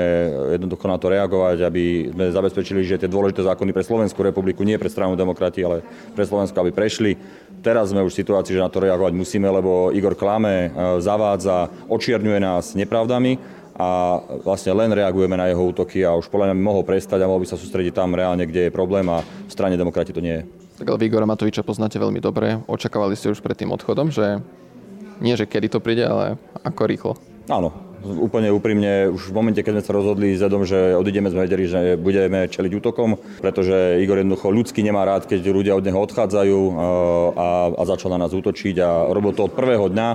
jednoducho 0.56 0.88
na 0.88 0.96
to 0.96 1.12
reagovať, 1.12 1.56
aby 1.68 1.84
sme 2.16 2.24
zabezpečili, 2.32 2.80
že 2.88 2.96
tie 2.96 3.12
dôležité 3.12 3.44
zákony 3.44 3.70
pre 3.76 3.84
Slovenskú 3.84 4.24
republiku, 4.24 4.64
nie 4.64 4.80
pre 4.80 4.88
stranu 4.88 5.12
demokrati, 5.12 5.60
ale 5.60 5.84
pre 6.16 6.24
Slovensko, 6.24 6.56
aby 6.64 6.72
prešli. 6.72 7.20
Teraz 7.60 7.92
sme 7.92 8.00
už 8.00 8.16
v 8.16 8.20
situácii, 8.24 8.56
že 8.56 8.64
na 8.64 8.72
to 8.72 8.80
reagovať 8.80 9.12
musíme, 9.12 9.44
lebo 9.44 9.92
Igor 9.92 10.16
klame, 10.16 10.72
e, 10.72 11.04
zavádza, 11.04 11.68
očierňuje 11.92 12.38
nás 12.40 12.72
nepravdami 12.72 13.55
a 13.76 14.18
vlastne 14.40 14.72
len 14.72 14.88
reagujeme 14.88 15.36
na 15.36 15.52
jeho 15.52 15.68
útoky 15.68 16.00
a 16.00 16.16
už 16.16 16.32
podľa 16.32 16.52
mňa 16.52 16.56
mohol 16.56 16.82
prestať 16.82 17.20
a 17.20 17.28
mohol 17.28 17.44
by 17.44 17.48
sa 17.52 17.60
sústrediť 17.60 17.92
tam 17.92 18.16
reálne, 18.16 18.48
kde 18.48 18.68
je 18.68 18.74
problém 18.74 19.04
a 19.12 19.20
v 19.20 19.52
strane 19.52 19.76
demokrati 19.76 20.16
to 20.16 20.24
nie 20.24 20.40
je. 20.40 20.44
Tak 20.80 20.88
ale 20.88 21.04
Igora 21.04 21.28
Matoviča 21.28 21.64
poznáte 21.64 22.00
veľmi 22.00 22.20
dobre. 22.20 22.60
Očakávali 22.68 23.16
ste 23.16 23.32
už 23.32 23.44
pred 23.44 23.56
tým 23.56 23.72
odchodom, 23.72 24.08
že 24.12 24.40
nie, 25.20 25.36
že 25.36 25.48
kedy 25.48 25.72
to 25.72 25.80
príde, 25.80 26.04
ale 26.04 26.36
ako 26.64 26.82
rýchlo. 26.84 27.12
Áno, 27.48 27.72
úplne 28.04 28.52
úprimne, 28.52 29.08
už 29.08 29.32
v 29.32 29.36
momente, 29.36 29.60
keď 29.64 29.80
sme 29.80 29.86
sa 29.86 29.96
rozhodli 29.96 30.36
s 30.36 30.44
Edom, 30.44 30.68
že 30.68 30.92
odídeme, 30.92 31.32
sme 31.32 31.48
vedeli, 31.48 31.64
že 31.64 31.96
budeme 31.96 32.44
čeliť 32.48 32.72
útokom, 32.76 33.16
pretože 33.40 34.00
Igor 34.02 34.20
jednoducho 34.20 34.52
ľudsky 34.52 34.80
nemá 34.84 35.08
rád, 35.08 35.24
keď 35.24 35.40
ľudia 35.48 35.72
od 35.78 35.84
neho 35.86 35.96
odchádzajú 35.96 36.60
a, 36.76 37.48
a 37.72 37.82
začal 37.88 38.12
na 38.12 38.26
nás 38.26 38.36
útočiť 38.36 38.76
a 38.82 39.08
robil 39.10 39.32
to 39.32 39.48
od 39.48 39.56
prvého 39.56 39.88
dňa 39.88 40.08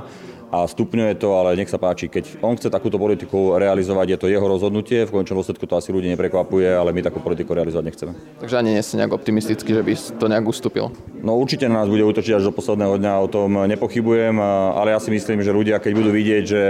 a 0.52 0.68
stupňuje 0.68 1.16
to, 1.16 1.32
ale 1.32 1.56
nech 1.56 1.72
sa 1.72 1.80
páči, 1.80 2.12
keď 2.12 2.44
on 2.44 2.60
chce 2.60 2.68
takúto 2.68 3.00
politiku 3.00 3.56
realizovať, 3.56 4.08
je 4.12 4.18
to 4.20 4.28
jeho 4.28 4.44
rozhodnutie, 4.44 5.08
v 5.08 5.14
končnom 5.16 5.40
dôsledku 5.40 5.64
to 5.64 5.80
asi 5.80 5.96
ľudí 5.96 6.12
neprekvapuje, 6.12 6.68
ale 6.68 6.92
my 6.92 7.00
takú 7.00 7.24
politiku 7.24 7.56
realizovať 7.56 7.86
nechceme. 7.88 8.12
Takže 8.44 8.60
ani 8.60 8.76
nie 8.76 8.84
ste 8.84 9.00
nejak 9.00 9.16
optimistický, 9.16 9.72
že 9.80 9.84
by 9.88 9.94
to 10.20 10.26
nejak 10.28 10.44
ustúpil? 10.44 10.92
No 11.24 11.40
určite 11.40 11.72
na 11.72 11.80
nás 11.80 11.88
bude 11.88 12.04
útočiť 12.04 12.36
až 12.36 12.52
do 12.52 12.54
posledného 12.54 13.00
dňa, 13.00 13.24
o 13.24 13.32
tom 13.32 13.64
nepochybujem, 13.64 14.36
ale 14.76 14.92
ja 14.92 15.00
si 15.00 15.08
myslím, 15.16 15.40
že 15.40 15.56
ľudia, 15.56 15.80
keď 15.80 15.92
budú 15.96 16.12
vidieť, 16.12 16.44
že 16.44 16.62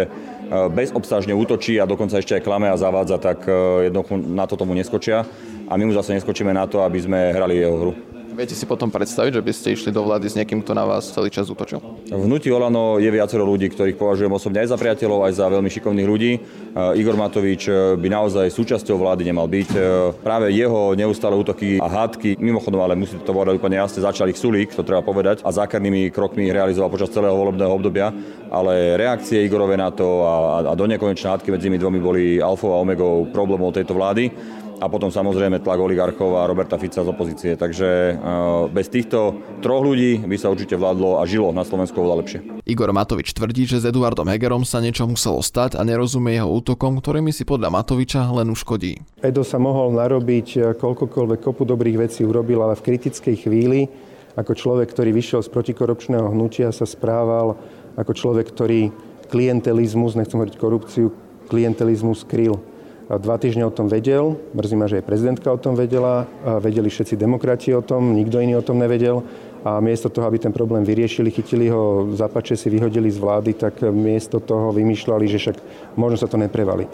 bezobsažne 0.51 1.33
útočí 1.33 1.81
a 1.81 1.89
dokonca 1.89 2.21
ešte 2.21 2.37
aj 2.37 2.45
klame 2.45 2.69
a 2.69 2.77
zavádza, 2.77 3.17
tak 3.17 3.49
jednoducho 3.81 4.21
na 4.21 4.45
to 4.45 4.59
tomu 4.59 4.77
neskočia 4.77 5.25
a 5.65 5.73
my 5.73 5.89
mu 5.89 5.95
zase 5.95 6.13
neskočíme 6.13 6.53
na 6.53 6.67
to, 6.67 6.83
aby 6.85 6.99
sme 7.01 7.33
hrali 7.33 7.57
jeho 7.57 7.77
hru. 7.79 7.93
Viete 8.31 8.55
si 8.55 8.63
potom 8.63 8.87
predstaviť, 8.87 9.37
že 9.37 9.43
by 9.43 9.51
ste 9.51 9.67
išli 9.75 9.91
do 9.91 10.07
vlády 10.07 10.31
s 10.31 10.39
niekým, 10.39 10.63
kto 10.63 10.71
na 10.71 10.87
vás 10.87 11.11
celý 11.11 11.27
čas 11.27 11.51
útočil? 11.51 11.83
V 12.07 12.23
hnutí 12.23 12.47
Olano 12.47 12.95
je 12.95 13.11
viacero 13.11 13.43
ľudí, 13.43 13.67
ktorých 13.67 13.99
považujem 13.99 14.31
osobne 14.31 14.63
aj 14.63 14.71
za 14.71 14.77
priateľov, 14.79 15.27
aj 15.27 15.33
za 15.35 15.51
veľmi 15.51 15.67
šikovných 15.67 16.07
ľudí. 16.07 16.31
Igor 16.95 17.19
Matovič 17.19 17.67
e, 17.67 17.99
by 17.99 18.07
naozaj 18.07 18.47
súčasťou 18.47 18.95
vlády 18.95 19.27
nemal 19.27 19.51
byť. 19.51 19.69
E, 19.75 19.79
práve 20.23 20.47
jeho 20.55 20.95
neustále 20.95 21.35
útoky 21.35 21.83
a 21.83 21.87
hádky, 21.91 22.39
mimochodom, 22.39 22.79
ale 22.79 22.95
musí 22.95 23.19
to 23.19 23.35
povedať 23.35 23.59
úplne 23.59 23.75
jasne, 23.75 23.99
začali 23.99 24.31
Sulík, 24.31 24.71
to 24.71 24.87
treba 24.87 25.03
povedať, 25.03 25.43
a 25.43 25.51
zákernými 25.51 26.07
krokmi 26.15 26.47
realizoval 26.47 26.87
počas 26.87 27.11
celého 27.11 27.35
volebného 27.35 27.75
obdobia, 27.75 28.15
ale 28.47 28.95
reakcie 28.95 29.43
Igorove 29.43 29.75
na 29.75 29.91
to 29.91 30.23
a, 30.23 30.33
a 30.71 30.73
do 30.79 30.87
nekonečné 30.87 31.27
hádky 31.27 31.51
medzi 31.51 31.67
nimi 31.67 31.83
dvomi 31.83 31.99
boli 31.99 32.23
alfou 32.39 32.71
a 32.71 32.79
omegou 32.79 33.27
problémov 33.27 33.75
tejto 33.75 33.91
vlády 33.91 34.31
a 34.81 34.89
potom 34.89 35.13
samozrejme 35.13 35.61
tlak 35.61 35.77
oligarchov 35.77 36.41
a 36.41 36.49
Roberta 36.49 36.81
Fica 36.81 37.05
z 37.05 37.07
opozície. 37.07 37.53
Takže 37.53 37.89
eh, 37.89 38.17
bez 38.73 38.89
týchto 38.89 39.37
troch 39.61 39.85
ľudí 39.85 40.25
by 40.25 40.37
sa 40.41 40.49
určite 40.49 40.73
vládlo 40.73 41.21
a 41.21 41.23
žilo 41.29 41.53
na 41.53 41.61
Slovensku 41.61 42.01
oveľa 42.01 42.25
lepšie. 42.25 42.39
Igor 42.65 42.89
Matovič 42.89 43.37
tvrdí, 43.37 43.69
že 43.69 43.77
s 43.77 43.85
Eduardom 43.85 44.25
Hegerom 44.25 44.65
sa 44.65 44.81
niečo 44.81 45.05
muselo 45.05 45.45
stať 45.45 45.77
a 45.77 45.85
nerozumie 45.85 46.41
jeho 46.41 46.49
útokom, 46.49 46.97
ktorými 46.97 47.29
si 47.29 47.45
podľa 47.45 47.69
Matoviča 47.69 48.25
len 48.33 48.49
uškodí. 48.49 48.97
Edo 49.21 49.45
sa 49.45 49.61
mohol 49.61 49.93
narobiť 49.93 50.47
eh, 50.57 50.61
koľkokoľvek 50.73 51.39
kopu 51.45 51.61
dobrých 51.69 52.09
vecí 52.09 52.25
urobil, 52.25 52.65
ale 52.65 52.73
v 52.73 52.85
kritickej 52.89 53.35
chvíli 53.45 53.85
ako 54.33 54.55
človek, 54.55 54.89
ktorý 54.89 55.11
vyšiel 55.13 55.43
z 55.43 55.51
protikorupčného 55.51 56.31
hnutia, 56.31 56.71
sa 56.73 56.87
správal 56.87 57.59
ako 57.99 58.11
človek, 58.15 58.47
ktorý 58.47 58.89
klientelizmus, 59.27 60.15
nechcem 60.15 60.39
hovoriť 60.39 60.55
korupciu, 60.55 61.11
klientelizmus 61.51 62.23
skryl 62.23 62.70
Dva 63.11 63.35
týždne 63.35 63.67
o 63.67 63.75
tom 63.75 63.91
vedel, 63.91 64.39
mrzí 64.55 64.75
ma, 64.79 64.87
že 64.87 65.03
aj 65.03 65.09
prezidentka 65.09 65.51
o 65.51 65.59
tom 65.59 65.75
vedela, 65.75 66.31
vedeli 66.63 66.87
všetci 66.87 67.19
demokrati 67.19 67.75
o 67.75 67.83
tom, 67.83 68.15
nikto 68.15 68.39
iný 68.39 68.55
o 68.55 68.63
tom 68.63 68.79
nevedel. 68.79 69.19
A 69.61 69.77
miesto 69.83 70.09
toho, 70.09 70.25
aby 70.25 70.39
ten 70.39 70.49
problém 70.49 70.81
vyriešili, 70.81 71.29
chytili 71.29 71.69
ho 71.69 72.09
za 72.15 72.25
pače, 72.31 72.57
si 72.57 72.71
vyhodili 72.71 73.11
z 73.11 73.21
vlády, 73.21 73.51
tak 73.53 73.83
miesto 73.93 74.39
toho 74.39 74.71
vymýšľali, 74.73 75.27
že 75.27 75.37
však 75.37 75.57
možno 75.99 76.17
sa 76.17 76.31
to 76.31 76.39
neprevali. 76.39 76.87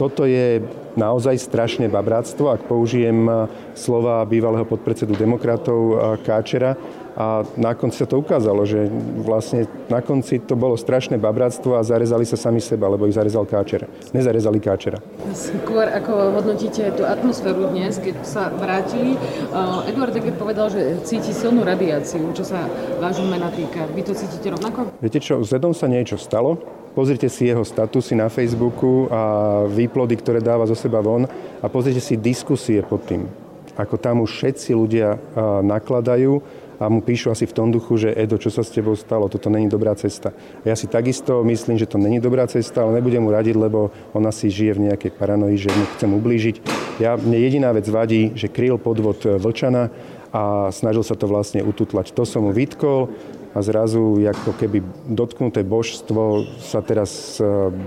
Toto 0.00 0.26
je 0.26 0.64
naozaj 0.98 1.38
strašné 1.38 1.86
babráctvo, 1.92 2.50
ak 2.50 2.66
použijem 2.66 3.30
slova 3.76 4.24
bývalého 4.26 4.66
podpredsedu 4.66 5.14
demokratov 5.14 5.78
Káčera, 6.26 6.74
a 7.18 7.42
na 7.58 7.74
konci 7.74 8.02
sa 8.02 8.06
to 8.06 8.22
ukázalo, 8.22 8.62
že 8.62 8.86
vlastne 9.22 9.66
na 9.90 9.98
konci 9.98 10.38
to 10.38 10.54
bolo 10.54 10.78
strašné 10.78 11.18
babráctvo 11.18 11.74
a 11.74 11.82
zarezali 11.82 12.22
sa 12.22 12.38
sami 12.38 12.62
seba, 12.62 12.86
lebo 12.86 13.10
ich 13.10 13.18
zarezal 13.18 13.44
káčer. 13.44 13.90
Nezarezali 14.14 14.62
káčera. 14.62 15.02
Skôr 15.34 15.90
ako 15.90 16.38
hodnotíte 16.38 16.94
tú 16.94 17.02
atmosféru 17.02 17.70
dnes, 17.74 17.98
keď 17.98 18.16
sa 18.22 18.48
vrátili. 18.54 19.18
Uh, 19.50 19.86
Eduard 19.90 20.14
Deger 20.14 20.34
povedal, 20.38 20.70
že 20.70 21.02
cíti 21.02 21.34
silnú 21.34 21.66
radiáciu, 21.66 22.30
čo 22.30 22.46
sa 22.46 22.64
vášho 23.02 23.26
mena 23.26 23.50
týka. 23.50 23.84
Vy 23.90 24.06
to 24.06 24.14
cítite 24.14 24.54
rovnako? 24.54 24.94
Viete 25.02 25.18
čo, 25.18 25.42
s 25.42 25.50
Edom 25.50 25.74
sa 25.74 25.90
niečo 25.90 26.14
stalo. 26.14 26.62
Pozrite 26.90 27.30
si 27.30 27.46
jeho 27.46 27.62
statusy 27.62 28.18
na 28.18 28.26
Facebooku 28.26 29.06
a 29.10 29.22
výplody, 29.70 30.18
ktoré 30.18 30.42
dáva 30.42 30.66
zo 30.66 30.74
seba 30.74 30.98
von 30.98 31.22
a 31.62 31.66
pozrite 31.70 32.02
si 32.02 32.18
diskusie 32.18 32.82
pod 32.82 33.06
tým. 33.06 33.30
Ako 33.78 33.94
tam 33.94 34.26
už 34.26 34.34
všetci 34.34 34.74
ľudia 34.74 35.14
nakladajú 35.62 36.42
a 36.80 36.88
mu 36.88 37.04
píšu 37.04 37.28
asi 37.28 37.44
v 37.44 37.52
tom 37.52 37.68
duchu, 37.68 38.00
že 38.00 38.16
Edo, 38.16 38.40
čo 38.40 38.48
sa 38.48 38.64
s 38.64 38.72
tebou 38.72 38.96
stalo, 38.96 39.28
toto 39.28 39.52
není 39.52 39.68
dobrá 39.68 39.92
cesta. 39.92 40.32
A 40.64 40.72
ja 40.72 40.76
si 40.76 40.88
takisto 40.88 41.44
myslím, 41.44 41.76
že 41.76 41.84
to 41.84 42.00
není 42.00 42.16
dobrá 42.16 42.48
cesta, 42.48 42.82
ale 42.82 42.96
nebudem 42.96 43.20
mu 43.20 43.28
radiť, 43.28 43.52
lebo 43.52 43.92
on 44.16 44.24
asi 44.24 44.48
žije 44.48 44.80
v 44.80 44.84
nejakej 44.88 45.12
paranoji, 45.12 45.68
že 45.68 45.70
mu 45.76 45.84
chcem 45.94 46.10
ublížiť. 46.16 46.56
Ja, 47.04 47.20
mne 47.20 47.36
jediná 47.36 47.76
vec 47.76 47.84
vadí, 47.92 48.32
že 48.32 48.48
kryl 48.48 48.80
podvod 48.80 49.20
Vlčana 49.20 49.92
a 50.32 50.72
snažil 50.72 51.04
sa 51.04 51.18
to 51.18 51.28
vlastne 51.28 51.60
ututlať. 51.60 52.16
To 52.16 52.24
som 52.24 52.48
mu 52.48 52.56
vytkol, 52.56 53.12
a 53.50 53.58
zrazu 53.62 54.22
ako 54.22 54.54
keby 54.54 54.78
dotknuté 55.10 55.66
božstvo 55.66 56.46
sa 56.62 56.78
teraz 56.80 57.42
e, 57.42 57.44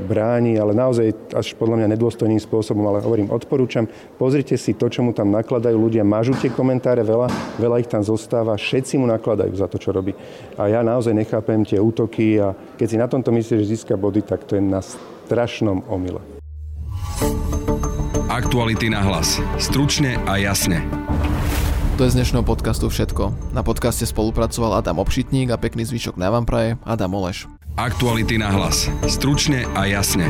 bráni, 0.08 0.60
ale 0.60 0.76
naozaj 0.76 1.32
až 1.32 1.56
podľa 1.56 1.84
mňa 1.84 1.88
nedôstojným 1.95 2.41
spôsobom, 2.43 2.84
ale 2.84 2.99
hovorím, 2.99 3.32
odporúčam, 3.32 3.88
pozrite 4.19 4.60
si 4.60 4.76
to, 4.76 4.91
čo 4.91 4.99
mu 5.08 5.15
tam 5.15 5.32
nakladajú 5.32 5.80
ľudia, 5.80 6.04
mažú 6.04 6.36
tie 6.36 6.52
komentáre, 6.52 7.08
veľa, 7.08 7.32
veľa 7.63 7.80
ich 7.80 7.88
tam 7.88 8.04
zostáva, 8.04 8.60
všetci 8.60 8.99
mu 8.99 9.08
nakladajú 9.08 9.56
za 9.56 9.71
to, 9.71 9.80
čo 9.80 9.95
robí. 9.95 10.12
A 10.60 10.67
ja 10.67 10.84
naozaj 10.84 11.15
nechápem 11.15 11.63
tie 11.63 11.80
útoky 11.80 12.43
a 12.43 12.52
keď 12.76 12.88
si 12.88 12.97
na 12.99 13.08
tomto 13.08 13.32
myslíš, 13.32 13.63
že 13.63 13.71
získa 13.80 13.95
body, 13.95 14.28
tak 14.28 14.43
to 14.43 14.60
je 14.60 14.63
na 14.63 14.84
strašnom 14.84 15.88
omyle. 15.88 16.19
Aktuality 18.34 18.89
na 18.89 19.06
hlas. 19.06 19.38
Stručne 19.62 20.17
a 20.26 20.41
jasne. 20.41 20.82
To 21.93 22.10
je 22.10 22.10
z 22.10 22.25
dnešného 22.25 22.41
podcastu 22.41 22.89
všetko. 22.89 23.53
Na 23.53 23.62
podcaste 23.62 24.10
spolupracoval 24.10 24.82
Adam 24.82 24.97
Obšitník 24.97 25.53
a 25.53 25.62
pekný 25.62 25.86
zvyšok 25.86 26.17
na 26.17 26.34
vám 26.34 26.41
praje 26.41 26.73
Adam 26.82 27.13
Oleš. 27.13 27.45
Aktuality 27.77 28.41
na 28.41 28.49
hlas. 28.49 28.89
Stručne 29.06 29.69
a 29.77 29.86
jasne. 29.86 30.25